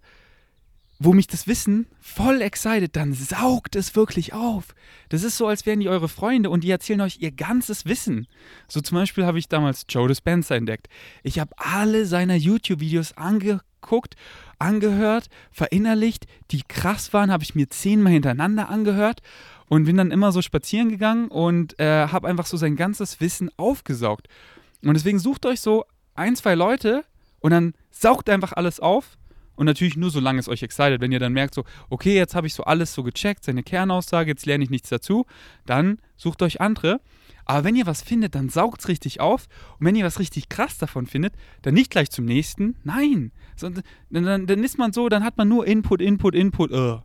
wo 0.99 1.13
mich 1.13 1.27
das 1.27 1.47
Wissen 1.47 1.87
voll 2.01 2.41
excited, 2.41 2.95
dann 2.97 3.13
saugt 3.13 3.77
es 3.77 3.97
wirklich 3.97 4.33
auf. 4.33 4.75
Das 5.09 5.23
ist 5.23 5.37
so, 5.37 5.47
als 5.47 5.67
wären 5.67 5.81
die 5.81 5.89
eure 5.89 6.09
Freunde 6.09 6.51
und 6.51 6.65
die 6.65 6.71
erzählen 6.71 7.01
euch 7.01 7.19
ihr 7.21 7.33
ganzes 7.33 7.85
Wissen. 7.87 8.27
So 8.69 8.81
zum 8.81 8.97
Beispiel 8.97 9.27
habe 9.27 9.39
ich 9.39 9.49
damals 9.49 9.87
Joe 9.89 10.09
Dispenza 10.09 10.55
entdeckt. 10.55 10.89
Ich 11.23 11.39
habe 11.39 11.53
alle 11.57 12.07
seiner 12.07 12.37
YouTube-Videos 12.37 13.17
angeguckt, 13.17 14.15
angehört, 14.59 15.29
verinnerlicht, 15.51 16.27
die 16.51 16.63
krass 16.63 17.13
waren, 17.13 17.33
habe 17.33 17.43
ich 17.43 17.55
mir 17.55 17.69
zehnmal 17.69 18.13
hintereinander 18.13 18.69
angehört 18.69 19.21
und 19.69 19.85
bin 19.85 19.97
dann 19.97 20.13
immer 20.13 20.31
so 20.31 20.43
spazieren 20.43 20.91
gegangen 20.91 21.29
und 21.29 21.79
äh, 21.81 22.09
habe 22.09 22.29
einfach 22.29 22.47
so 22.47 22.57
sein 22.57 22.77
ganzes 22.77 23.21
Wissen 23.21 23.51
aufgesaugt. 23.57 24.29
Und 24.83 24.95
deswegen 24.95 25.19
sucht 25.19 25.45
euch 25.47 25.61
so 25.61 25.85
ein, 26.15 26.37
zwei 26.37 26.55
Leute 26.55 27.05
und 27.41 27.51
dann 27.51 27.75
saugt 27.91 28.31
einfach 28.31 28.53
alles 28.53 28.79
auf 28.79 29.17
und 29.57 29.67
natürlich 29.67 29.97
nur, 29.97 30.11
solange 30.11 30.41
es 30.41 30.49
euch 30.49 30.63
excited. 30.63 31.01
Wenn 31.01 31.13
ihr 31.13 31.21
dann 31.21 31.33
merkt, 31.33 31.55
so, 31.55 31.65
okay, 31.89 32.15
jetzt 32.15 32.35
habe 32.35 32.47
ich 32.47 32.55
so 32.55 32.65
alles 32.65 32.93
so 32.95 33.03
gecheckt, 33.03 33.45
seine 33.45 33.63
Kernaussage, 33.63 34.31
jetzt 34.31 34.47
lerne 34.47 34.65
ich 34.65 34.71
nichts 34.71 34.89
dazu, 34.89 35.27
dann 35.67 35.99
sucht 36.17 36.43
euch 36.43 36.61
andere. 36.61 37.01
Aber 37.45 37.65
wenn 37.65 37.77
ihr 37.77 37.87
was 37.87 38.03
findet, 38.03 38.35
dann 38.35 38.49
saugt 38.49 38.81
es 38.81 38.89
richtig 38.89 39.21
auf. 39.21 39.47
Und 39.79 39.87
wenn 39.87 39.95
ihr 39.95 40.05
was 40.05 40.19
richtig 40.19 40.49
krass 40.49 40.79
davon 40.79 41.07
findet, 41.07 41.35
dann 41.63 41.75
nicht 41.75 41.91
gleich 41.91 42.11
zum 42.11 42.25
nächsten. 42.25 42.77
Nein. 42.85 43.33
So, 43.55 43.71
dann, 44.11 44.47
dann, 44.47 44.65
ist 44.65 44.79
man 44.79 44.93
so, 44.93 45.09
dann 45.09 45.25
hat 45.25 45.37
man 45.37 45.49
nur 45.49 45.67
Input, 45.67 46.01
Input, 46.01 46.35
Input. 46.35 46.73
Uh. 46.73 47.01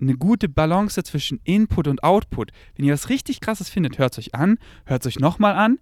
Eine 0.00 0.16
gute 0.16 0.48
Balance 0.48 1.02
zwischen 1.02 1.40
Input 1.44 1.88
und 1.88 2.02
Output. 2.02 2.52
Wenn 2.76 2.86
ihr 2.86 2.92
was 2.92 3.08
richtig 3.08 3.40
krasses 3.40 3.68
findet, 3.68 3.98
hört 3.98 4.12
es 4.12 4.18
euch 4.18 4.34
an, 4.34 4.58
hört 4.84 5.02
es 5.02 5.08
euch 5.08 5.20
nochmal 5.20 5.54
an, 5.54 5.78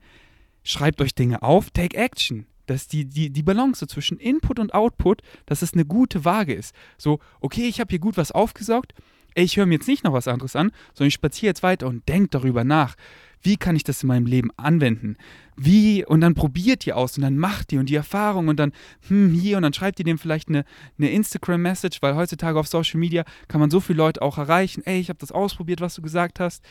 schreibt 0.63 1.01
euch 1.01 1.15
Dinge 1.15 1.43
auf, 1.43 1.71
take 1.71 1.97
action 1.97 2.47
dass 2.71 2.87
die, 2.87 3.05
die, 3.05 3.31
die 3.31 3.43
Balance 3.43 3.87
zwischen 3.87 4.19
Input 4.19 4.59
und 4.59 4.75
Output, 4.75 5.23
dass 5.47 5.63
es 5.63 5.75
eine 5.75 5.85
gute 5.85 6.25
Waage 6.25 6.55
ist. 6.55 6.75
So, 6.97 7.19
okay, 7.41 7.67
ich 7.67 7.81
habe 7.81 7.91
hier 7.91 7.99
gut 7.99 8.17
was 8.17 8.33
aufgesaugt, 8.33 8.95
ich 9.35 9.57
höre 9.57 9.67
mir 9.67 9.75
jetzt 9.75 9.89
nicht 9.89 10.05
noch 10.05 10.13
was 10.13 10.29
anderes 10.29 10.57
an, 10.57 10.73
sondern 10.95 11.09
ich 11.09 11.15
spaziere 11.15 11.51
jetzt 11.51 11.63
weiter 11.63 11.87
und 11.87 12.09
denke 12.09 12.29
darüber 12.31 12.65
nach. 12.65 12.97
Wie 13.43 13.57
kann 13.57 13.75
ich 13.75 13.85
das 13.85 14.03
in 14.03 14.09
meinem 14.09 14.27
Leben 14.27 14.51
anwenden? 14.57 15.17
Wie, 15.57 16.05
und 16.05 16.21
dann 16.21 16.35
probiert 16.35 16.87
ihr 16.87 16.97
aus 16.97 17.17
und 17.17 17.23
dann 17.23 17.39
macht 17.39 17.73
ihr 17.73 17.81
und 17.81 17.89
die 17.89 17.95
Erfahrung 17.95 18.49
und 18.49 18.59
dann, 18.59 18.73
hm, 19.09 19.33
hier 19.33 19.57
und 19.57 19.63
dann 19.63 19.73
schreibt 19.73 19.99
ihr 19.99 20.05
dem 20.05 20.19
vielleicht 20.19 20.49
eine, 20.49 20.65
eine 20.99 21.11
Instagram-Message, 21.11 22.03
weil 22.03 22.17
heutzutage 22.17 22.59
auf 22.59 22.69
Social 22.69 23.01
Media 23.01 23.25
kann 23.49 23.61
man 23.61 23.71
so 23.71 23.81
viele 23.81 23.97
Leute 23.97 24.21
auch 24.21 24.37
erreichen. 24.37 24.83
Ey, 24.85 25.01
ich 25.01 25.09
habe 25.09 25.19
das 25.19 25.33
ausprobiert, 25.33 25.81
was 25.81 25.95
du 25.95 26.03
gesagt 26.03 26.39
hast, 26.39 26.63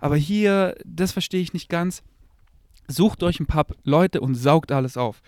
aber 0.00 0.16
hier, 0.16 0.76
das 0.84 1.12
verstehe 1.12 1.40
ich 1.40 1.52
nicht 1.52 1.68
ganz. 1.68 2.02
Sucht 2.88 3.22
euch 3.22 3.38
ein 3.38 3.46
paar 3.46 3.66
Leute 3.84 4.20
und 4.20 4.34
saugt 4.34 4.72
alles 4.72 4.96
auf. 4.96 5.22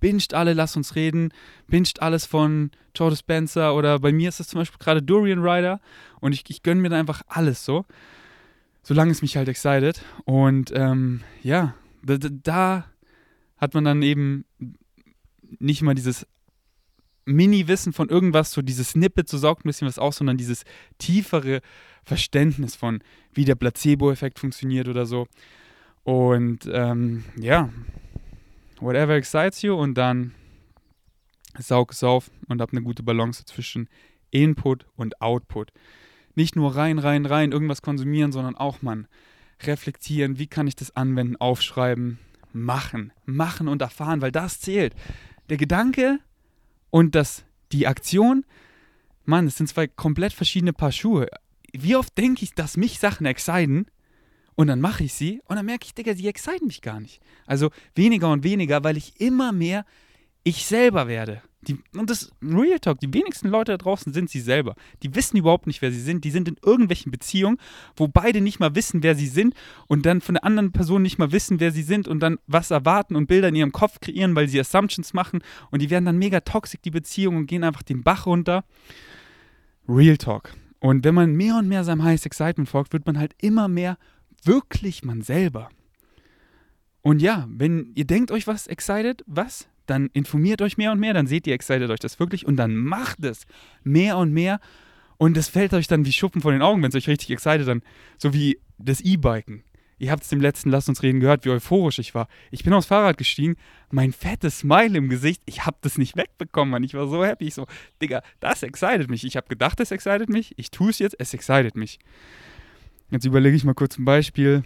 Binscht 0.00 0.34
alle, 0.34 0.52
lasst 0.52 0.76
uns 0.76 0.94
reden. 0.94 1.32
Binscht 1.66 2.00
alles 2.00 2.26
von 2.26 2.70
Joe 2.94 3.14
Spencer 3.16 3.74
oder 3.74 3.98
bei 3.98 4.12
mir 4.12 4.28
ist 4.28 4.40
es 4.40 4.48
zum 4.48 4.60
Beispiel 4.60 4.78
gerade 4.78 5.02
Durian 5.02 5.42
Rider 5.42 5.80
und 6.20 6.32
ich, 6.32 6.44
ich 6.48 6.62
gönne 6.62 6.80
mir 6.80 6.90
da 6.90 6.98
einfach 6.98 7.22
alles 7.28 7.64
so. 7.64 7.84
Solange 8.82 9.10
es 9.10 9.22
mich 9.22 9.36
halt 9.36 9.48
excited. 9.48 10.02
Und 10.24 10.72
ähm, 10.74 11.22
ja, 11.42 11.74
da, 12.02 12.18
da 12.18 12.84
hat 13.56 13.74
man 13.74 13.84
dann 13.84 14.02
eben 14.02 14.44
nicht 15.58 15.82
mal 15.82 15.94
dieses 15.94 16.26
Mini-Wissen 17.24 17.92
von 17.92 18.08
irgendwas, 18.08 18.52
so 18.52 18.62
dieses 18.62 18.90
Snippet, 18.90 19.28
so 19.28 19.38
saugt 19.38 19.64
ein 19.64 19.68
bisschen 19.68 19.88
was 19.88 19.98
aus, 19.98 20.16
sondern 20.16 20.36
dieses 20.36 20.64
tiefere 20.98 21.60
Verständnis 22.04 22.76
von, 22.76 23.00
wie 23.34 23.44
der 23.44 23.56
Placebo-Effekt 23.56 24.38
funktioniert 24.38 24.86
oder 24.86 25.06
so. 25.06 25.26
Und 26.06 26.70
ähm, 26.72 27.24
ja, 27.36 27.68
whatever 28.78 29.14
excites 29.14 29.62
you 29.62 29.74
und 29.74 29.94
dann 29.94 30.36
saug 31.58 31.90
es 31.90 32.04
auf 32.04 32.30
und 32.46 32.60
hab 32.60 32.70
eine 32.70 32.82
gute 32.82 33.02
Balance 33.02 33.44
zwischen 33.44 33.88
Input 34.30 34.86
und 34.94 35.20
Output. 35.20 35.72
Nicht 36.36 36.54
nur 36.54 36.76
rein, 36.76 37.00
rein, 37.00 37.26
rein 37.26 37.50
irgendwas 37.50 37.82
konsumieren, 37.82 38.30
sondern 38.30 38.54
auch 38.54 38.82
man 38.82 39.08
reflektieren, 39.64 40.38
wie 40.38 40.46
kann 40.46 40.68
ich 40.68 40.76
das 40.76 40.94
anwenden, 40.94 41.34
aufschreiben, 41.38 42.20
machen, 42.52 43.12
machen 43.24 43.66
und 43.66 43.82
erfahren, 43.82 44.20
weil 44.20 44.30
das 44.30 44.60
zählt. 44.60 44.94
Der 45.48 45.56
Gedanke 45.56 46.20
und 46.90 47.16
das, 47.16 47.44
die 47.72 47.88
Aktion, 47.88 48.46
Mann, 49.24 49.48
es 49.48 49.56
sind 49.56 49.66
zwei 49.66 49.88
komplett 49.88 50.32
verschiedene 50.32 50.72
Paar 50.72 50.92
Schuhe. 50.92 51.26
Wie 51.72 51.96
oft 51.96 52.16
denke 52.16 52.44
ich, 52.44 52.54
dass 52.54 52.76
mich 52.76 53.00
Sachen 53.00 53.26
exciten 53.26 53.86
und 54.56 54.66
dann 54.66 54.80
mache 54.80 55.04
ich 55.04 55.14
sie 55.14 55.40
und 55.44 55.56
dann 55.56 55.66
merke 55.66 55.84
ich, 55.84 55.94
Digga, 55.94 56.14
sie 56.14 56.26
exciten 56.26 56.66
mich 56.66 56.82
gar 56.82 56.98
nicht. 56.98 57.20
Also 57.46 57.70
weniger 57.94 58.30
und 58.32 58.42
weniger, 58.42 58.82
weil 58.82 58.96
ich 58.96 59.20
immer 59.20 59.52
mehr 59.52 59.84
ich 60.42 60.64
selber 60.64 61.08
werde. 61.08 61.42
Die, 61.62 61.76
und 61.96 62.08
das 62.08 62.30
Real 62.40 62.78
Talk, 62.78 63.00
die 63.00 63.12
wenigsten 63.12 63.48
Leute 63.48 63.72
da 63.72 63.78
draußen 63.78 64.12
sind 64.12 64.30
sie 64.30 64.40
selber. 64.40 64.76
Die 65.02 65.14
wissen 65.14 65.36
überhaupt 65.36 65.66
nicht, 65.66 65.82
wer 65.82 65.90
sie 65.90 66.00
sind. 66.00 66.24
Die 66.24 66.30
sind 66.30 66.46
in 66.46 66.56
irgendwelchen 66.64 67.10
Beziehungen, 67.10 67.58
wo 67.96 68.06
beide 68.06 68.40
nicht 68.40 68.60
mal 68.60 68.74
wissen, 68.76 69.02
wer 69.02 69.16
sie 69.16 69.26
sind 69.26 69.54
und 69.88 70.06
dann 70.06 70.20
von 70.20 70.36
der 70.36 70.44
anderen 70.44 70.70
Person 70.70 71.02
nicht 71.02 71.18
mal 71.18 71.32
wissen, 71.32 71.58
wer 71.58 71.72
sie 71.72 71.82
sind 71.82 72.06
und 72.06 72.20
dann 72.20 72.38
was 72.46 72.70
erwarten 72.70 73.16
und 73.16 73.26
Bilder 73.26 73.48
in 73.48 73.56
ihrem 73.56 73.72
Kopf 73.72 74.00
kreieren, 74.00 74.36
weil 74.36 74.48
sie 74.48 74.60
Assumptions 74.60 75.12
machen 75.12 75.42
und 75.70 75.82
die 75.82 75.90
werden 75.90 76.04
dann 76.04 76.18
mega 76.18 76.40
toxisch, 76.40 76.80
die 76.82 76.90
Beziehungen, 76.90 77.38
und 77.38 77.46
gehen 77.46 77.64
einfach 77.64 77.82
den 77.82 78.04
Bach 78.04 78.26
runter. 78.26 78.64
Real 79.88 80.16
Talk. 80.16 80.54
Und 80.78 81.04
wenn 81.04 81.14
man 81.14 81.32
mehr 81.32 81.56
und 81.56 81.66
mehr 81.66 81.82
seinem 81.82 82.04
Highest 82.04 82.26
Excitement 82.26 82.68
folgt, 82.68 82.92
wird 82.92 83.06
man 83.06 83.18
halt 83.18 83.34
immer 83.40 83.66
mehr 83.66 83.98
wirklich 84.44 85.04
man 85.04 85.22
selber. 85.22 85.68
Und 87.02 87.22
ja, 87.22 87.46
wenn 87.48 87.92
ihr 87.94 88.04
denkt 88.04 88.30
euch 88.30 88.46
was 88.46 88.66
excited, 88.66 89.22
was? 89.26 89.68
Dann 89.86 90.10
informiert 90.12 90.60
euch 90.62 90.76
mehr 90.76 90.90
und 90.90 90.98
mehr, 90.98 91.14
dann 91.14 91.28
seht 91.28 91.46
ihr 91.46 91.54
excited 91.54 91.88
euch 91.90 92.00
das 92.00 92.18
wirklich 92.18 92.46
und 92.46 92.56
dann 92.56 92.76
macht 92.76 93.24
es 93.24 93.46
mehr 93.84 94.18
und 94.18 94.32
mehr. 94.32 94.58
Und 95.16 95.36
es 95.36 95.48
fällt 95.48 95.72
euch 95.72 95.86
dann 95.86 96.04
wie 96.04 96.12
Schuppen 96.12 96.42
von 96.42 96.52
den 96.52 96.62
Augen, 96.62 96.82
wenn 96.82 96.90
es 96.90 96.96
euch 96.96 97.08
richtig 97.08 97.30
excited 97.30 97.66
dann, 97.66 97.82
so 98.18 98.34
wie 98.34 98.58
das 98.78 99.00
E-Biken. 99.00 99.62
Ihr 99.98 100.10
habt 100.10 100.24
es 100.24 100.28
dem 100.28 100.40
letzten 100.40 100.70
Lass 100.70 100.88
uns 100.88 101.02
reden 101.02 101.20
gehört, 101.20 101.44
wie 101.44 101.50
euphorisch 101.50 101.98
ich 101.98 102.14
war. 102.14 102.28
Ich 102.50 102.64
bin 102.64 102.72
aufs 102.74 102.86
Fahrrad 102.86 103.16
gestiegen, 103.16 103.56
mein 103.90 104.12
fettes 104.12 104.58
Smile 104.58 104.98
im 104.98 105.08
Gesicht, 105.08 105.40
ich 105.46 105.64
habe 105.64 105.78
das 105.80 105.96
nicht 105.96 106.16
wegbekommen, 106.16 106.72
Mann. 106.72 106.82
Ich 106.82 106.92
war 106.92 107.08
so 107.08 107.24
happy. 107.24 107.46
Ich 107.46 107.54
so, 107.54 107.66
Digga, 108.02 108.22
das 108.40 108.62
excited 108.62 109.08
mich. 109.08 109.24
Ich 109.24 109.36
habe 109.36 109.48
gedacht, 109.48 109.80
es 109.80 109.90
excited 109.90 110.28
mich. 110.28 110.52
Ich 110.58 110.70
tue 110.70 110.90
es 110.90 110.98
jetzt, 110.98 111.16
es 111.18 111.32
excited 111.32 111.76
mich. 111.76 111.98
Jetzt 113.10 113.24
überlege 113.24 113.56
ich 113.56 113.64
mal 113.64 113.74
kurz 113.74 113.98
ein 113.98 114.04
Beispiel, 114.04 114.64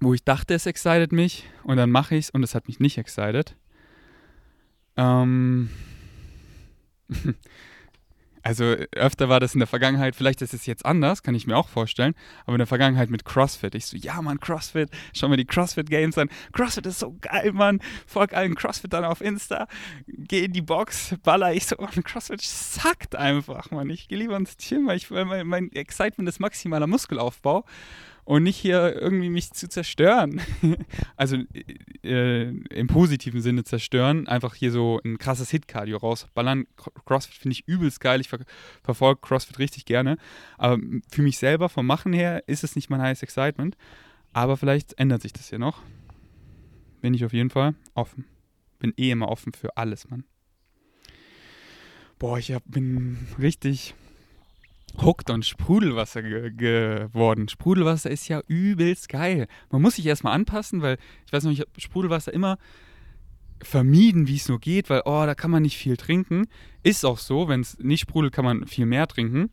wo 0.00 0.12
ich 0.12 0.22
dachte, 0.24 0.54
es 0.54 0.66
excited 0.66 1.12
mich 1.12 1.44
und 1.64 1.78
dann 1.78 1.90
mache 1.90 2.16
ich 2.16 2.26
es 2.26 2.30
und 2.30 2.42
es 2.42 2.54
hat 2.54 2.68
mich 2.68 2.80
nicht 2.80 2.98
excited. 2.98 3.56
Ähm. 4.96 5.70
Also 8.46 8.76
öfter 8.92 9.28
war 9.28 9.40
das 9.40 9.54
in 9.54 9.58
der 9.58 9.66
Vergangenheit, 9.66 10.14
vielleicht 10.14 10.40
ist 10.40 10.54
es 10.54 10.66
jetzt 10.66 10.86
anders, 10.86 11.24
kann 11.24 11.34
ich 11.34 11.48
mir 11.48 11.56
auch 11.56 11.66
vorstellen, 11.66 12.14
aber 12.44 12.54
in 12.54 12.58
der 12.58 12.68
Vergangenheit 12.68 13.10
mit 13.10 13.24
CrossFit. 13.24 13.74
Ich 13.74 13.86
so, 13.86 13.96
ja 13.96 14.22
Mann, 14.22 14.38
CrossFit, 14.38 14.88
schau 15.12 15.26
mir 15.26 15.36
die 15.36 15.44
CrossFit 15.44 15.90
Games 15.90 16.16
an. 16.16 16.28
CrossFit 16.52 16.86
ist 16.86 17.00
so 17.00 17.16
geil, 17.20 17.50
Mann. 17.52 17.80
Folg 18.06 18.34
allen 18.34 18.54
CrossFit 18.54 18.92
dann 18.92 19.04
auf 19.04 19.20
Insta, 19.20 19.66
geh 20.06 20.44
in 20.44 20.52
die 20.52 20.62
Box, 20.62 21.16
baller 21.24 21.54
ich 21.54 21.66
so, 21.66 21.74
Mann, 21.80 22.04
CrossFit 22.04 22.40
sackt 22.40 23.16
einfach, 23.16 23.72
Mann. 23.72 23.90
Ich 23.90 24.06
gehe 24.06 24.18
lieber 24.18 24.36
ins 24.36 24.56
Gym, 24.56 24.86
weil 24.86 24.98
ich, 24.98 25.10
mein, 25.10 25.44
mein 25.44 25.72
Excitement 25.72 26.28
ist 26.28 26.38
maximaler 26.38 26.86
Muskelaufbau 26.86 27.64
und 28.26 28.42
nicht 28.42 28.56
hier 28.56 29.00
irgendwie 29.00 29.30
mich 29.30 29.52
zu 29.52 29.68
zerstören. 29.68 30.40
also 31.16 31.38
äh, 32.02 32.48
im 32.48 32.86
positiven 32.88 33.40
Sinne 33.40 33.62
zerstören, 33.64 34.26
einfach 34.26 34.54
hier 34.54 34.72
so 34.72 35.00
ein 35.04 35.16
krasses 35.16 35.50
Hit-Cardio 35.50 35.96
rausballern. 35.96 36.66
CrossFit 37.06 37.36
finde 37.36 37.52
ich 37.52 37.68
übelst 37.68 38.00
geil, 38.00 38.20
ich 38.20 38.28
ver 38.28 38.40
verfolge 38.82 39.20
CrossFit 39.22 39.60
richtig 39.60 39.84
gerne, 39.84 40.18
aber 40.58 40.78
für 41.08 41.22
mich 41.22 41.38
selber 41.38 41.68
vom 41.68 41.86
Machen 41.86 42.12
her 42.12 42.42
ist 42.48 42.64
es 42.64 42.74
nicht 42.74 42.90
mein 42.90 43.00
highest 43.00 43.22
excitement, 43.22 43.76
aber 44.32 44.56
vielleicht 44.56 44.98
ändert 44.98 45.22
sich 45.22 45.32
das 45.32 45.48
hier 45.48 45.60
noch. 45.60 45.82
Bin 47.00 47.14
ich 47.14 47.24
auf 47.24 47.32
jeden 47.32 47.50
Fall 47.50 47.74
offen. 47.94 48.24
Bin 48.80 48.92
eh 48.96 49.10
immer 49.10 49.28
offen 49.28 49.52
für 49.52 49.76
alles, 49.76 50.10
Mann. 50.10 50.24
Boah, 52.18 52.38
ich 52.38 52.50
hab, 52.50 52.62
bin 52.66 53.18
richtig 53.38 53.94
hooked 54.98 55.30
on 55.30 55.42
Sprudelwasser 55.42 56.22
ge 56.22 56.50
geworden. 56.50 57.48
Sprudelwasser 57.48 58.10
ist 58.10 58.28
ja 58.28 58.40
übelst 58.46 59.08
geil. 59.08 59.46
Man 59.70 59.82
muss 59.82 59.96
sich 59.96 60.06
erstmal 60.06 60.34
anpassen, 60.34 60.82
weil 60.82 60.98
ich 61.26 61.32
weiß 61.32 61.44
noch, 61.44 61.52
ich 61.52 61.60
habe 61.60 61.70
Sprudelwasser 61.78 62.32
immer 62.32 62.58
vermieden, 63.62 64.28
wie 64.28 64.36
es 64.36 64.48
nur 64.48 64.60
geht, 64.60 64.90
weil, 64.90 65.02
oh, 65.04 65.24
da 65.24 65.34
kann 65.34 65.50
man 65.50 65.62
nicht 65.62 65.78
viel 65.78 65.96
trinken. 65.96 66.46
Ist 66.82 67.04
auch 67.04 67.18
so, 67.18 67.48
wenn 67.48 67.60
es 67.60 67.78
nicht 67.78 68.00
sprudelt, 68.00 68.32
kann 68.32 68.44
man 68.44 68.66
viel 68.66 68.86
mehr 68.86 69.06
trinken. 69.06 69.50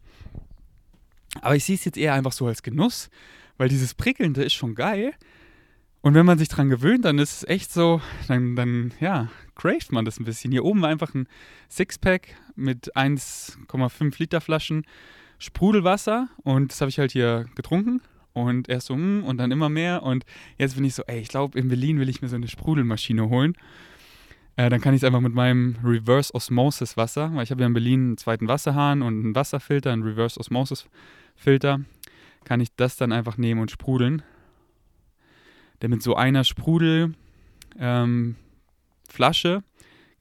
Aber 1.41 1.55
ich 1.55 1.63
sehe 1.63 1.75
es 1.75 1.85
jetzt 1.85 1.97
eher 1.97 2.13
einfach 2.13 2.31
so 2.31 2.45
als 2.47 2.63
Genuss, 2.63 3.09
weil 3.57 3.69
dieses 3.69 3.93
Prickelnde 3.95 4.43
ist 4.43 4.53
schon 4.53 4.75
geil. 4.75 5.13
Und 6.01 6.15
wenn 6.15 6.25
man 6.25 6.37
sich 6.37 6.49
dran 6.49 6.69
gewöhnt, 6.69 7.05
dann 7.05 7.17
ist 7.17 7.31
es 7.31 7.47
echt 7.47 7.71
so, 7.71 8.01
dann, 8.27 8.57
dann 8.57 8.93
ja, 8.99 9.29
craved 9.55 9.93
man 9.93 10.03
das 10.03 10.19
ein 10.19 10.25
bisschen. 10.25 10.51
Hier 10.51 10.65
oben 10.65 10.81
war 10.81 10.89
einfach 10.89 11.13
ein 11.13 11.27
Sixpack 11.69 12.35
mit 12.55 12.95
1,5 12.95 14.19
Liter 14.19 14.41
Flaschen 14.41 14.85
Sprudelwasser 15.43 16.29
und 16.43 16.71
das 16.71 16.79
habe 16.79 16.89
ich 16.89 16.99
halt 16.99 17.11
hier 17.11 17.45
getrunken 17.55 18.01
und 18.31 18.69
erst 18.69 18.87
so, 18.87 18.93
hm, 18.93 19.25
und 19.25 19.37
dann 19.37 19.51
immer 19.51 19.67
mehr 19.67 20.01
und 20.03 20.25
jetzt 20.57 20.75
bin 20.75 20.85
ich 20.85 20.95
so, 20.95 21.03
ey, 21.05 21.19
ich 21.19 21.27
glaube, 21.27 21.59
in 21.59 21.67
Berlin 21.67 21.99
will 21.99 22.07
ich 22.07 22.21
mir 22.21 22.29
so 22.29 22.37
eine 22.37 22.47
Sprudelmaschine 22.47 23.27
holen. 23.29 23.53
Äh, 24.55 24.69
dann 24.69 24.79
kann 24.79 24.93
ich 24.93 25.01
es 25.01 25.03
einfach 25.03 25.19
mit 25.19 25.33
meinem 25.33 25.75
Reverse 25.83 26.33
Osmosis 26.33 26.95
Wasser, 26.95 27.29
weil 27.33 27.43
ich 27.43 27.51
habe 27.51 27.59
ja 27.59 27.67
in 27.67 27.73
Berlin 27.73 27.99
einen 28.01 28.17
zweiten 28.17 28.47
Wasserhahn 28.47 29.01
und 29.01 29.19
einen 29.21 29.35
Wasserfilter, 29.35 29.91
einen 29.91 30.03
Reverse 30.03 30.39
Osmosis 30.39 30.87
Filter, 31.35 31.81
kann 32.45 32.61
ich 32.61 32.73
das 32.75 32.95
dann 32.95 33.11
einfach 33.11 33.37
nehmen 33.37 33.59
und 33.59 33.69
sprudeln. 33.69 34.21
Denn 35.81 35.89
mit 35.89 36.01
so 36.01 36.15
einer 36.15 36.45
Sprudelflasche 36.45 37.15
ähm, 37.79 38.35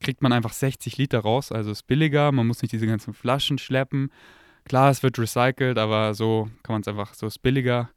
kriegt 0.00 0.20
man 0.20 0.32
einfach 0.32 0.52
60 0.52 0.96
Liter 0.98 1.20
raus, 1.20 1.52
also 1.52 1.70
ist 1.70 1.86
billiger, 1.86 2.32
man 2.32 2.48
muss 2.48 2.60
nicht 2.60 2.72
diese 2.72 2.88
ganzen 2.88 3.14
Flaschen 3.14 3.58
schleppen 3.58 4.10
Klar, 4.64 4.90
es 4.90 5.02
wird 5.02 5.18
recycelt, 5.18 5.78
aber 5.78 6.14
so 6.14 6.48
kann 6.62 6.74
man 6.74 6.82
es 6.82 6.88
einfach, 6.88 7.14
so 7.14 7.26
ist 7.26 7.42
billiger 7.42 7.90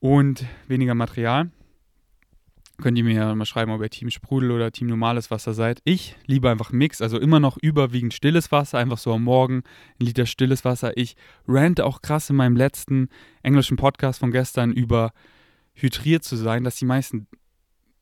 und 0.00 0.44
weniger 0.68 0.94
Material. 0.94 1.50
Könnt 2.82 2.98
ihr 2.98 3.04
mir 3.04 3.34
mal 3.34 3.44
schreiben, 3.44 3.70
ob 3.70 3.80
ihr 3.80 3.90
Team 3.90 4.10
Sprudel 4.10 4.50
oder 4.50 4.72
Team 4.72 4.88
normales 4.88 5.30
Wasser 5.30 5.54
seid. 5.54 5.80
Ich 5.84 6.16
liebe 6.26 6.50
einfach 6.50 6.72
Mix, 6.72 7.00
also 7.00 7.18
immer 7.18 7.38
noch 7.38 7.56
überwiegend 7.56 8.12
stilles 8.12 8.50
Wasser, 8.50 8.78
einfach 8.78 8.98
so 8.98 9.12
am 9.12 9.22
Morgen 9.22 9.62
ein 10.00 10.06
Liter 10.06 10.26
stilles 10.26 10.64
Wasser. 10.64 10.96
Ich 10.96 11.14
rante 11.46 11.86
auch 11.86 12.02
krass 12.02 12.28
in 12.28 12.36
meinem 12.36 12.56
letzten 12.56 13.08
englischen 13.42 13.76
Podcast 13.76 14.18
von 14.18 14.32
gestern 14.32 14.72
über 14.72 15.12
hydriert 15.74 16.24
zu 16.24 16.36
sein, 16.36 16.64
dass 16.64 16.76
die 16.76 16.84
meisten 16.84 17.28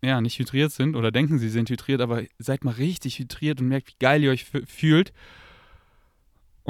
ja 0.02 0.20
nicht 0.20 0.38
hydriert 0.38 0.72
sind 0.72 0.96
oder 0.96 1.10
denken, 1.10 1.38
sie 1.38 1.50
sind 1.50 1.68
hydriert, 1.68 2.00
aber 2.00 2.22
seid 2.38 2.64
mal 2.64 2.72
richtig 2.72 3.18
hydriert 3.18 3.60
und 3.60 3.68
merkt, 3.68 3.88
wie 3.88 3.96
geil 3.98 4.22
ihr 4.22 4.30
euch 4.30 4.46
fühlt 4.46 5.12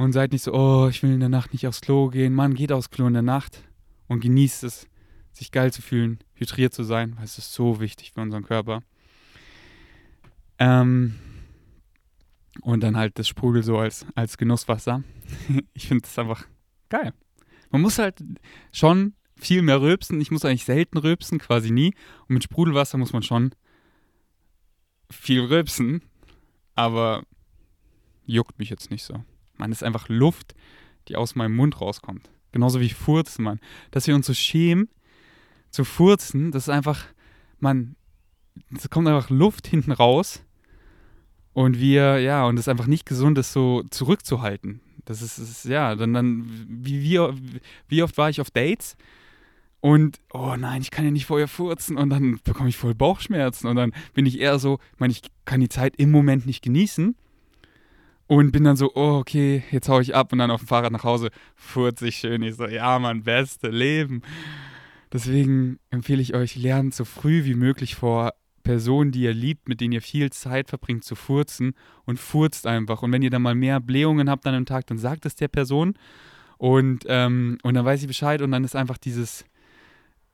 und 0.01 0.13
seid 0.13 0.33
nicht 0.33 0.43
so, 0.43 0.53
oh, 0.53 0.89
ich 0.89 1.03
will 1.03 1.13
in 1.13 1.21
der 1.21 1.29
Nacht 1.29 1.53
nicht 1.53 1.67
aufs 1.67 1.81
Klo 1.81 2.09
gehen. 2.09 2.35
Mann, 2.35 2.55
geht 2.55 2.73
aufs 2.73 2.91
Klo 2.91 3.07
in 3.07 3.13
der 3.13 3.23
Nacht 3.23 3.63
und 4.09 4.21
genießt 4.21 4.65
es, 4.65 4.89
sich 5.33 5.53
geil 5.53 5.73
zu 5.73 5.83
fühlen, 5.83 6.19
hydriert 6.35 6.75
zu 6.75 6.85
sein, 6.85 7.17
weil 7.17 7.25
es 7.25 7.39
ist 7.39 7.53
so 7.53 7.81
wichtig 7.81 8.13
für 8.13 8.21
unseren 8.21 8.45
Körper. 8.45 8.83
Ähm, 10.59 11.17
und 12.63 12.83
dann 12.83 12.97
halt 12.97 13.19
das 13.19 13.29
Sprudel 13.29 13.63
so 13.63 13.79
als, 13.79 14.07
als 14.15 14.37
Genusswasser. 14.37 15.03
ich 15.75 15.89
finde 15.89 16.03
das 16.03 16.19
einfach 16.19 16.47
geil. 16.89 17.13
Man 17.71 17.83
muss 17.83 17.99
halt 17.99 18.23
schon 18.73 19.15
viel 19.37 19.63
mehr 19.63 19.81
rülpsen. 19.81 20.21
Ich 20.21 20.31
muss 20.31 20.45
eigentlich 20.45 20.65
selten 20.65 20.99
rülpsen, 20.99 21.39
quasi 21.39 21.71
nie. 21.71 21.95
Und 22.29 22.35
mit 22.35 22.45
Sprudelwasser 22.45 22.99
muss 22.99 23.13
man 23.13 23.23
schon 23.23 23.55
viel 25.11 25.41
rülpsen. 25.43 26.03
Aber 26.75 27.23
juckt 28.27 28.59
mich 28.59 28.71
jetzt 28.71 28.91
nicht 28.91 29.05
so. 29.05 29.25
Man, 29.61 29.73
ist 29.73 29.85
einfach 29.85 30.09
Luft, 30.09 30.55
die 31.09 31.17
aus 31.17 31.35
meinem 31.35 31.57
Mund 31.57 31.81
rauskommt. 31.81 32.29
Genauso 32.53 32.81
wie 32.81 32.91
Furzen, 32.91 33.45
Mann. 33.45 33.61
Dass 33.91 34.07
wir 34.07 34.15
uns 34.15 34.27
so 34.27 34.35
schämen 34.35 34.89
zu 35.71 35.85
furzen, 35.85 36.51
das 36.51 36.65
ist 36.65 36.69
einfach, 36.69 37.05
man, 37.61 37.95
es 38.77 38.91
kommt 38.91 39.07
einfach 39.07 39.31
Luft 39.31 39.67
hinten 39.67 39.93
raus 39.93 40.45
und 41.53 41.79
wir, 41.79 42.19
ja, 42.19 42.45
und 42.45 42.57
es 42.57 42.63
ist 42.63 42.69
einfach 42.69 42.87
nicht 42.87 43.07
gesund, 43.07 43.39
das 43.39 43.53
so 43.53 43.85
zurückzuhalten. 43.91 44.81
Das 45.05 45.23
ist, 45.23 45.39
ist 45.39 45.65
ja, 45.65 45.95
dann, 45.95 46.13
dann 46.13 46.51
wie, 46.69 47.03
wie, 47.03 47.21
wie 47.89 48.03
oft 48.03 48.19
war 48.19 48.31
ich 48.31 48.41
auf 48.41 48.51
Dates 48.51 48.97
und, 49.81 50.21
oh 50.33 50.57
nein, 50.59 50.83
ich 50.83 50.91
kann 50.91 51.05
ja 51.05 51.11
nicht 51.11 51.27
vorher 51.27 51.49
furzen 51.49 51.97
und 51.97 52.11
dann 52.11 52.41
bekomme 52.45 52.69
ich 52.69 52.77
voll 52.77 52.95
Bauchschmerzen 52.95 53.67
und 53.67 53.77
dann 53.77 53.93
bin 54.13 54.27
ich 54.27 54.41
eher 54.41 54.59
so, 54.59 54.79
ich 54.95 55.01
meine, 55.01 55.13
ich 55.13 55.23
kann 55.45 55.61
die 55.61 55.69
Zeit 55.69 55.97
im 55.97 56.11
Moment 56.11 56.47
nicht 56.47 56.63
genießen 56.63 57.17
und 58.31 58.53
bin 58.53 58.63
dann 58.63 58.77
so, 58.77 58.93
oh, 58.95 59.19
okay, 59.19 59.65
jetzt 59.73 59.89
hau 59.89 59.99
ich 59.99 60.15
ab 60.15 60.33
und 60.33 60.39
dann 60.39 60.53
auf 60.53 60.61
dem 60.61 60.69
Fahrrad 60.69 60.93
nach 60.93 61.03
Hause, 61.03 61.31
furzt 61.57 61.99
sich 61.99 62.15
schön. 62.15 62.43
Ich 62.43 62.55
so, 62.55 62.69
ja, 62.69 62.97
Mann, 63.01 63.25
beste 63.25 63.71
Leben. 63.71 64.23
Deswegen 65.13 65.81
empfehle 65.91 66.23
ich 66.23 66.33
euch, 66.33 66.55
lernt 66.55 66.95
so 66.95 67.05
früh 67.05 67.45
wie 67.45 67.57
möglich 67.57 67.97
vor 67.97 68.35
Personen, 68.63 69.11
die 69.11 69.23
ihr 69.23 69.35
liebt, 69.35 69.69
mit 69.69 69.81
denen 69.81 69.95
ihr 69.95 70.01
viel 70.01 70.31
Zeit 70.31 70.69
verbringt, 70.69 71.03
zu 71.03 71.17
furzen 71.17 71.73
und 72.05 72.21
furzt 72.21 72.69
einfach. 72.69 73.03
Und 73.03 73.11
wenn 73.13 73.23
ihr 73.23 73.31
dann 73.31 73.43
mal 73.43 73.57
mehr 73.57 73.81
Blähungen 73.81 74.31
habt 74.31 74.47
an 74.47 74.55
einem 74.55 74.67
Tag, 74.67 74.87
dann 74.87 74.99
sagt 74.99 75.27
es 75.27 75.35
der 75.35 75.49
Person 75.49 75.95
und, 76.57 77.07
ähm, 77.09 77.59
und 77.65 77.75
dann 77.75 77.85
weiß 77.85 78.01
sie 78.01 78.07
Bescheid 78.07 78.43
und 78.43 78.53
dann 78.53 78.63
ist 78.63 78.77
einfach 78.77 78.99
dieses, 78.99 79.45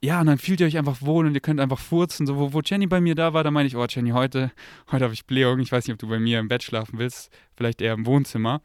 ja, 0.03 0.21
und 0.21 0.27
dann 0.27 0.39
fühlt 0.39 0.61
ihr 0.61 0.67
euch 0.67 0.77
einfach 0.77 1.01
wohl 1.03 1.27
und 1.27 1.35
ihr 1.35 1.41
könnt 1.41 1.61
einfach 1.61 1.79
furzen. 1.79 2.27
So, 2.27 2.37
wo, 2.37 2.53
wo 2.53 2.61
Jenny 2.61 2.87
bei 2.87 3.01
mir 3.01 3.15
da 3.15 3.33
war, 3.33 3.45
da 3.45 3.51
meine 3.51 3.67
ich, 3.67 3.77
oh 3.77 3.87
Jenny, 3.89 4.11
heute, 4.11 4.53
heute 4.91 5.05
habe 5.05 5.15
ich 5.15 5.27
Blähung. 5.27 5.59
Ich 5.61 5.73
weiß 5.73 5.87
nicht, 5.87 5.95
ob 5.95 5.99
du 5.99 6.09
bei 6.09 6.19
mir 6.19 6.39
im 6.39 6.49
Bett 6.49 6.63
schlafen 6.63 6.99
willst, 6.99 7.31
vielleicht 7.55 7.81
eher 7.81 7.95
im 7.95 8.07
Wohnzimmer. 8.07 8.61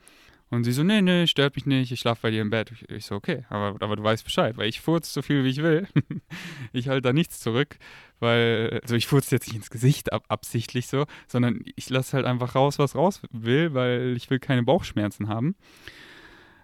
Und 0.50 0.65
sie 0.65 0.74
so, 0.74 0.84
nee, 0.84 1.02
nee, 1.02 1.28
stört 1.28 1.56
mich 1.56 1.65
nicht, 1.65 1.94
ich 1.94 2.02
schlafe 2.02 2.24
bei 2.24 2.32
dir 2.32 2.41
im 2.41 2.50
Bett. 2.50 2.72
Ich, 2.72 2.89
ich 2.89 3.06
so, 3.06 3.15
okay, 3.15 3.46
aber, 3.48 3.82
aber 3.82 3.96
du 3.96 4.04
weißt 4.04 4.26
Bescheid, 4.26 4.58
weil 4.58 4.67
ich 4.67 4.82
furze 4.82 5.10
so 5.10 5.22
viel, 5.22 5.46
wie 5.46 5.50
ich 5.50 5.63
will. 5.63 5.88
ich 6.74 6.89
halte 6.89 7.04
da 7.04 7.13
nichts 7.13 7.39
zurück, 7.39 7.78
weil, 8.20 8.82
also 8.84 8.96
ich 8.96 9.08
furze 9.08 9.34
jetzt 9.34 9.48
nicht 9.48 9.56
ins 9.56 9.70
Gesicht 9.70 10.12
ab, 10.12 10.26
absichtlich 10.28 10.88
so, 10.88 11.06
sondern 11.30 11.62
ich 11.78 11.89
lasse 11.89 12.17
halt 12.17 12.26
einfach 12.26 12.54
raus, 12.54 12.80
was 12.80 12.96
raus 12.96 13.22
will, 13.32 13.74
weil 13.74 14.13
ich 14.17 14.30
will 14.30 14.39
keine 14.39 14.63
Bauchschmerzen 14.63 15.30
haben. 15.30 15.56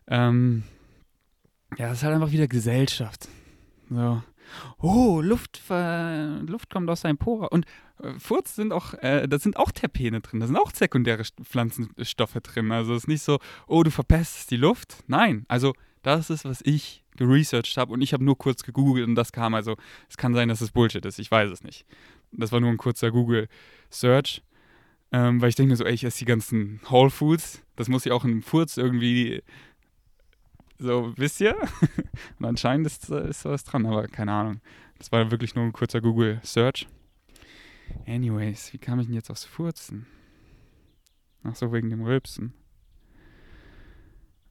Ähm, 0.08 0.63
ja, 1.77 1.88
das 1.88 1.99
ist 1.99 2.03
halt 2.03 2.15
einfach 2.15 2.32
wieder 2.32 2.49
Gesellschaft. 2.49 3.30
So. 3.89 4.21
Oh, 4.79 5.21
Luft, 5.21 5.62
Luft 5.69 6.69
kommt 6.69 6.89
aus 6.89 7.01
seinem 7.01 7.17
Pora. 7.17 7.47
Und 7.47 7.65
äh, 8.01 8.13
Furz 8.19 8.55
sind 8.55 8.71
auch, 8.71 8.93
äh, 8.95 9.27
da 9.27 9.39
sind 9.39 9.57
auch 9.57 9.71
Terpene 9.71 10.21
drin, 10.21 10.39
da 10.39 10.47
sind 10.47 10.57
auch 10.57 10.71
sekundäre 10.71 11.23
Pflanzenstoffe 11.43 12.38
drin. 12.43 12.71
Also 12.71 12.93
es 12.93 13.03
ist 13.03 13.07
nicht 13.07 13.23
so, 13.23 13.39
oh, 13.67 13.83
du 13.83 13.91
verpestest 13.91 14.51
die 14.51 14.57
Luft. 14.57 15.03
Nein, 15.07 15.45
also 15.47 15.73
das 16.03 16.29
ist, 16.29 16.45
was 16.45 16.62
ich 16.63 17.03
geresearched 17.17 17.77
habe 17.77 17.91
und 17.93 18.01
ich 18.01 18.13
habe 18.13 18.23
nur 18.23 18.38
kurz 18.38 18.63
gegoogelt 18.63 19.07
und 19.07 19.15
das 19.15 19.31
kam. 19.31 19.53
Also 19.53 19.75
es 20.10 20.17
kann 20.17 20.33
sein, 20.33 20.49
dass 20.49 20.62
es 20.62 20.71
Bullshit 20.71 21.05
ist, 21.05 21.19
ich 21.19 21.31
weiß 21.31 21.51
es 21.51 21.63
nicht. 21.63 21.86
Das 22.31 22.51
war 22.51 22.60
nur 22.60 22.69
ein 22.69 22.77
kurzer 22.77 23.12
Google-Search. 23.12 24.43
Ähm, 25.12 25.41
weil 25.41 25.49
ich 25.49 25.55
denke 25.55 25.71
mir 25.71 25.77
so, 25.77 25.86
ey, 25.86 25.93
ich 25.93 26.03
esse 26.03 26.19
die 26.19 26.25
ganzen 26.25 26.81
Whole 26.89 27.10
Foods. 27.10 27.63
Das 27.77 27.88
muss 27.88 28.03
ja 28.03 28.13
auch 28.13 28.25
in 28.25 28.41
Furz 28.41 28.75
irgendwie 28.75 29.41
so, 30.79 31.13
wisst 31.15 31.41
ihr? 31.41 31.55
Und 32.39 32.45
anscheinend 32.45 32.87
ist, 32.87 33.09
ist 33.09 33.45
was 33.45 33.63
dran, 33.63 33.85
aber 33.85 34.07
keine 34.07 34.31
Ahnung. 34.31 34.61
Das 34.97 35.11
war 35.11 35.29
wirklich 35.31 35.55
nur 35.55 35.65
ein 35.65 35.73
kurzer 35.73 36.01
Google-Search. 36.01 36.87
Anyways, 38.05 38.73
wie 38.73 38.77
kam 38.77 38.99
ich 38.99 39.07
denn 39.07 39.15
jetzt 39.15 39.29
aufs 39.29 39.45
Furzen? 39.45 40.07
Ach 41.43 41.55
so, 41.55 41.71
wegen 41.71 41.89
dem 41.89 42.03
Rülpsen. 42.03 42.53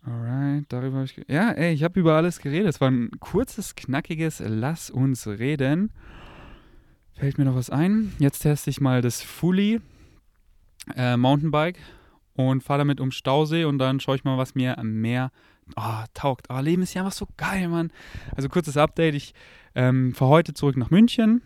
Alright, 0.03 0.65
darüber 0.69 0.99
habe 0.99 1.07
ich. 1.07 1.21
Ja, 1.29 1.51
ey, 1.51 1.75
ich 1.75 1.83
habe 1.83 1.99
über 1.99 2.15
alles 2.15 2.39
geredet. 2.39 2.69
Es 2.69 2.81
war 2.81 2.91
ein 2.91 3.11
kurzes, 3.19 3.75
knackiges 3.75 4.41
Lass 4.45 4.89
uns 4.89 5.27
reden. 5.27 5.91
Fällt 7.13 7.39
mir 7.39 7.45
noch 7.45 7.57
was 7.57 7.71
ein? 7.71 8.13
Jetzt 8.19 8.41
teste 8.41 8.71
ich 8.71 8.81
mal 8.81 9.03
das 9.03 9.21
Fully 9.23 9.81
äh, 10.95 11.17
Mountainbike 11.17 11.79
und 12.35 12.63
fahre 12.63 12.79
damit 12.79 13.01
um 13.01 13.11
Stausee 13.11 13.65
und 13.65 13.79
dann 13.79 13.99
schaue 13.99 14.17
ich 14.17 14.25
mal, 14.25 14.39
was 14.39 14.55
mir 14.55 14.77
mehr 14.83 15.33
oh, 15.75 16.05
taugt. 16.15 16.47
Oh, 16.49 16.61
Leben 16.61 16.83
ist 16.83 16.95
ja 16.95 17.03
einfach 17.03 17.17
so 17.17 17.27
geil, 17.37 17.69
Mann. 17.69 17.91
Also 18.37 18.49
kurzes 18.49 18.77
Update. 18.77 19.15
Ich 19.15 19.35
ähm, 19.75 20.15
fahre 20.15 20.31
heute 20.31 20.55
zurück 20.55 20.77
nach 20.77 20.91
München. 20.91 21.43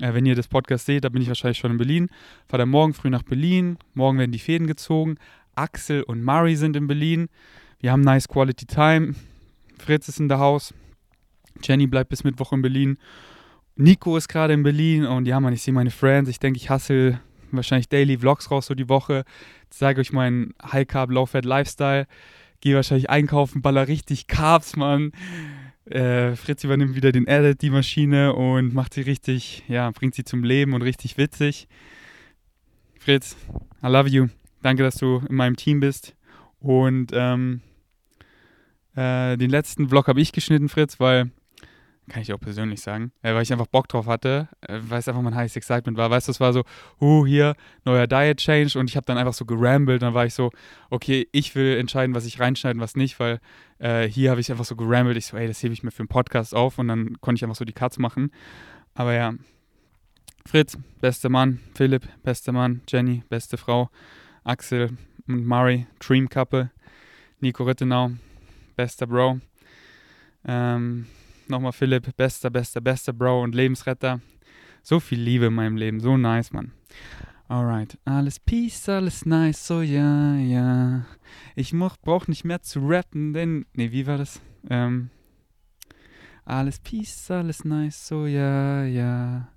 Äh, 0.00 0.14
wenn 0.14 0.26
ihr 0.26 0.34
das 0.34 0.48
Podcast 0.48 0.86
seht, 0.86 1.04
da 1.04 1.08
bin 1.08 1.22
ich 1.22 1.28
wahrscheinlich 1.28 1.58
schon 1.58 1.72
in 1.72 1.78
Berlin. 1.78 2.08
Fahre 2.48 2.62
dann 2.62 2.68
morgen 2.68 2.94
früh 2.94 3.10
nach 3.10 3.22
Berlin. 3.22 3.78
Morgen 3.94 4.18
werden 4.18 4.32
die 4.32 4.38
Fäden 4.38 4.66
gezogen. 4.66 5.16
Axel 5.54 6.02
und 6.02 6.22
Mari 6.22 6.56
sind 6.56 6.76
in 6.76 6.86
Berlin. 6.86 7.28
Wir 7.80 7.92
haben 7.92 8.02
nice 8.02 8.28
Quality 8.28 8.66
Time. 8.66 9.14
Fritz 9.78 10.08
ist 10.08 10.20
in 10.20 10.28
der 10.28 10.38
Haus. 10.38 10.72
Jenny 11.62 11.86
bleibt 11.86 12.10
bis 12.10 12.24
Mittwoch 12.24 12.52
in 12.52 12.62
Berlin. 12.62 12.98
Nico 13.76 14.16
ist 14.16 14.28
gerade 14.28 14.54
in 14.54 14.62
Berlin 14.62 15.06
und 15.06 15.26
ja, 15.26 15.40
man, 15.40 15.52
ich 15.52 15.62
sehe 15.62 15.74
meine 15.74 15.90
Friends. 15.90 16.28
Ich 16.28 16.38
denke, 16.38 16.58
ich 16.58 16.70
hasse 16.70 17.20
wahrscheinlich 17.50 17.88
Daily 17.88 18.18
Vlogs 18.18 18.50
raus 18.50 18.66
so 18.66 18.74
die 18.74 18.88
Woche. 18.88 19.24
Zeige 19.70 20.00
euch 20.00 20.12
meinen 20.12 20.54
High 20.62 20.86
Carb 20.86 21.10
Low 21.10 21.26
Fat 21.26 21.44
Lifestyle 21.44 22.06
gehe 22.62 22.76
wahrscheinlich 22.76 23.10
einkaufen, 23.10 23.60
baller 23.60 23.88
richtig 23.88 24.28
Carbs, 24.28 24.76
Mann. 24.76 25.12
Äh, 25.84 26.36
Fritz 26.36 26.64
übernimmt 26.64 26.94
wieder 26.94 27.12
den 27.12 27.26
Edit, 27.26 27.60
die 27.60 27.70
Maschine 27.70 28.34
und 28.34 28.72
macht 28.72 28.94
sie 28.94 29.02
richtig, 29.02 29.64
ja, 29.68 29.90
bringt 29.90 30.14
sie 30.14 30.24
zum 30.24 30.44
Leben 30.44 30.72
und 30.72 30.82
richtig 30.82 31.18
witzig. 31.18 31.68
Fritz, 32.98 33.36
I 33.82 33.88
love 33.88 34.08
you. 34.08 34.28
Danke, 34.62 34.84
dass 34.84 34.94
du 34.94 35.22
in 35.28 35.34
meinem 35.34 35.56
Team 35.56 35.80
bist. 35.80 36.14
Und 36.60 37.10
ähm, 37.12 37.60
äh, 38.94 39.36
den 39.36 39.50
letzten 39.50 39.88
Vlog 39.88 40.06
habe 40.06 40.20
ich 40.20 40.30
geschnitten, 40.32 40.68
Fritz, 40.68 41.00
weil 41.00 41.32
kann 42.08 42.22
ich 42.22 42.32
auch 42.32 42.40
persönlich 42.40 42.80
sagen, 42.80 43.12
äh, 43.22 43.32
weil 43.32 43.42
ich 43.42 43.52
einfach 43.52 43.66
Bock 43.66 43.88
drauf 43.88 44.06
hatte, 44.06 44.48
äh, 44.62 44.78
weil 44.82 44.98
es 44.98 45.08
einfach 45.08 45.22
mein 45.22 45.34
heißes 45.34 45.56
Excitement 45.56 45.96
war. 45.96 46.10
Weißt 46.10 46.28
du, 46.28 46.32
es 46.32 46.40
war 46.40 46.52
so, 46.52 46.64
uh, 47.00 47.24
hier, 47.26 47.54
neuer 47.84 48.06
Diet 48.06 48.38
Change 48.38 48.78
und 48.78 48.90
ich 48.90 48.96
habe 48.96 49.06
dann 49.06 49.18
einfach 49.18 49.34
so 49.34 49.44
gerambelt. 49.44 50.02
Dann 50.02 50.14
war 50.14 50.26
ich 50.26 50.34
so, 50.34 50.50
okay, 50.90 51.28
ich 51.32 51.54
will 51.54 51.76
entscheiden, 51.76 52.14
was 52.14 52.26
ich 52.26 52.40
reinschneide 52.40 52.76
und 52.76 52.82
was 52.82 52.96
nicht, 52.96 53.20
weil 53.20 53.40
äh, 53.78 54.08
hier 54.08 54.30
habe 54.30 54.40
ich 54.40 54.50
einfach 54.50 54.64
so 54.64 54.74
gerambelt. 54.74 55.16
Ich 55.16 55.26
so, 55.26 55.36
ey, 55.36 55.46
das 55.46 55.62
hebe 55.62 55.74
ich 55.74 55.82
mir 55.82 55.92
für 55.92 56.00
einen 56.00 56.08
Podcast 56.08 56.54
auf 56.54 56.78
und 56.78 56.88
dann 56.88 57.20
konnte 57.20 57.38
ich 57.38 57.44
einfach 57.44 57.56
so 57.56 57.64
die 57.64 57.72
Cuts 57.72 57.98
machen. 57.98 58.32
Aber 58.94 59.14
ja, 59.14 59.34
Fritz, 60.44 60.76
bester 61.00 61.28
Mann, 61.28 61.60
Philipp, 61.74 62.08
bester 62.24 62.52
Mann, 62.52 62.82
Jenny, 62.88 63.22
beste 63.28 63.56
Frau, 63.56 63.90
Axel 64.42 64.90
und 65.28 65.46
Murray, 65.46 65.86
Dream 66.00 66.28
Couple, 66.28 66.70
Nico 67.40 67.62
Rittenau, 67.62 68.10
bester 68.76 69.06
Bro. 69.06 69.40
Ähm, 70.44 71.06
Nochmal 71.48 71.72
Philipp, 71.72 72.16
bester, 72.16 72.50
bester, 72.50 72.80
bester 72.80 73.12
Bro 73.12 73.42
und 73.42 73.54
Lebensretter. 73.54 74.20
So 74.82 75.00
viel 75.00 75.20
Liebe 75.20 75.46
in 75.46 75.54
meinem 75.54 75.76
Leben, 75.76 76.00
so 76.00 76.16
nice, 76.16 76.52
Mann. 76.52 76.72
Alright, 77.48 77.98
alles 78.04 78.40
Peace, 78.40 78.88
alles 78.88 79.26
nice, 79.26 79.66
so 79.66 79.82
ja, 79.82 80.36
ja. 80.36 81.04
Ich 81.54 81.72
brauch 82.02 82.26
nicht 82.26 82.44
mehr 82.44 82.62
zu 82.62 82.80
rappen, 82.80 83.32
denn. 83.32 83.66
Ne, 83.74 83.92
wie 83.92 84.06
war 84.06 84.18
das? 84.18 84.40
Ähm. 84.70 85.10
Alles 86.44 86.78
Peace, 86.80 87.30
alles 87.30 87.64
nice, 87.64 88.08
so 88.08 88.26
ja, 88.26 88.84
ja. 88.84 89.48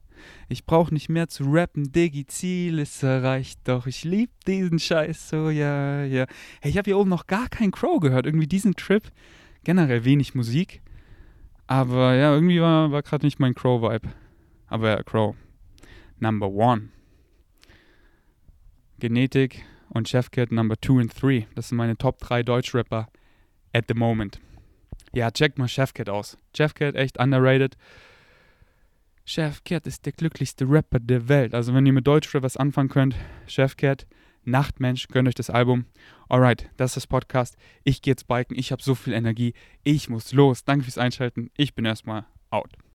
Ich 0.49 0.65
brauch 0.65 0.91
nicht 0.91 1.09
mehr 1.09 1.27
zu 1.27 1.45
rappen, 1.45 1.91
Diggi, 1.91 2.25
Ziel 2.25 2.79
ist 2.79 3.01
erreicht, 3.03 3.59
doch 3.63 3.87
ich 3.87 4.03
lieb 4.03 4.29
diesen 4.45 4.79
Scheiß, 4.79 5.29
so 5.29 5.49
ja, 5.49 6.03
ja. 6.03 6.25
Hey, 6.61 6.71
ich 6.71 6.77
habe 6.77 6.89
hier 6.89 6.97
oben 6.97 7.09
noch 7.09 7.27
gar 7.27 7.47
keinen 7.49 7.71
Crow 7.71 7.99
gehört, 7.99 8.25
irgendwie 8.25 8.47
diesen 8.47 8.75
Trip. 8.75 9.03
Generell 9.63 10.05
wenig 10.05 10.35
Musik. 10.35 10.81
Aber 11.67 12.13
ja, 12.13 12.33
irgendwie 12.33 12.61
war, 12.61 12.91
war 12.91 13.01
gerade 13.01 13.25
nicht 13.25 13.39
mein 13.39 13.55
Crow-Vibe. 13.55 14.09
Aber 14.67 14.89
ja, 14.89 15.03
Crow. 15.03 15.35
Number 16.19 16.49
one. 16.49 16.89
Genetik 18.99 19.63
und 19.89 20.07
Chefcat 20.07 20.51
Number 20.51 20.75
two 20.79 20.99
and 20.99 21.13
three. 21.13 21.45
Das 21.55 21.69
sind 21.69 21.77
meine 21.77 21.97
Top 21.97 22.19
3 22.19 22.43
Deutschrapper 22.43 23.07
at 23.73 23.85
the 23.87 23.93
moment. 23.93 24.39
Ja, 25.13 25.31
checkt 25.31 25.57
mal 25.57 25.67
Chefcat 25.67 26.09
aus. 26.09 26.37
Chefcat 26.55 26.95
echt 26.95 27.19
underrated. 27.19 27.77
Chefcat 29.25 29.87
ist 29.87 30.05
der 30.05 30.13
glücklichste 30.13 30.69
Rapper 30.69 30.99
der 30.99 31.27
Welt. 31.27 31.55
Also 31.55 31.73
wenn 31.73 31.85
ihr 31.85 31.93
mit 31.93 32.05
Deutschrap 32.05 32.43
was 32.43 32.57
anfangen 32.57 32.89
könnt, 32.89 33.15
Chefcat 33.47 34.05
Nachtmensch, 34.45 35.07
gönnt 35.07 35.27
euch 35.27 35.35
das 35.35 35.49
Album. 35.49 35.85
Alright, 36.29 36.69
das 36.77 36.91
ist 36.91 36.95
das 36.97 37.07
Podcast. 37.07 37.57
Ich 37.83 38.01
gehe 38.01 38.11
jetzt 38.11 38.27
biken, 38.27 38.57
ich 38.57 38.71
habe 38.71 38.81
so 38.81 38.95
viel 38.95 39.13
Energie. 39.13 39.53
Ich 39.83 40.09
muss 40.09 40.33
los. 40.33 40.63
Danke 40.63 40.85
fürs 40.85 40.97
Einschalten. 40.97 41.51
Ich 41.57 41.75
bin 41.75 41.85
erstmal 41.85 42.25
out. 42.49 42.71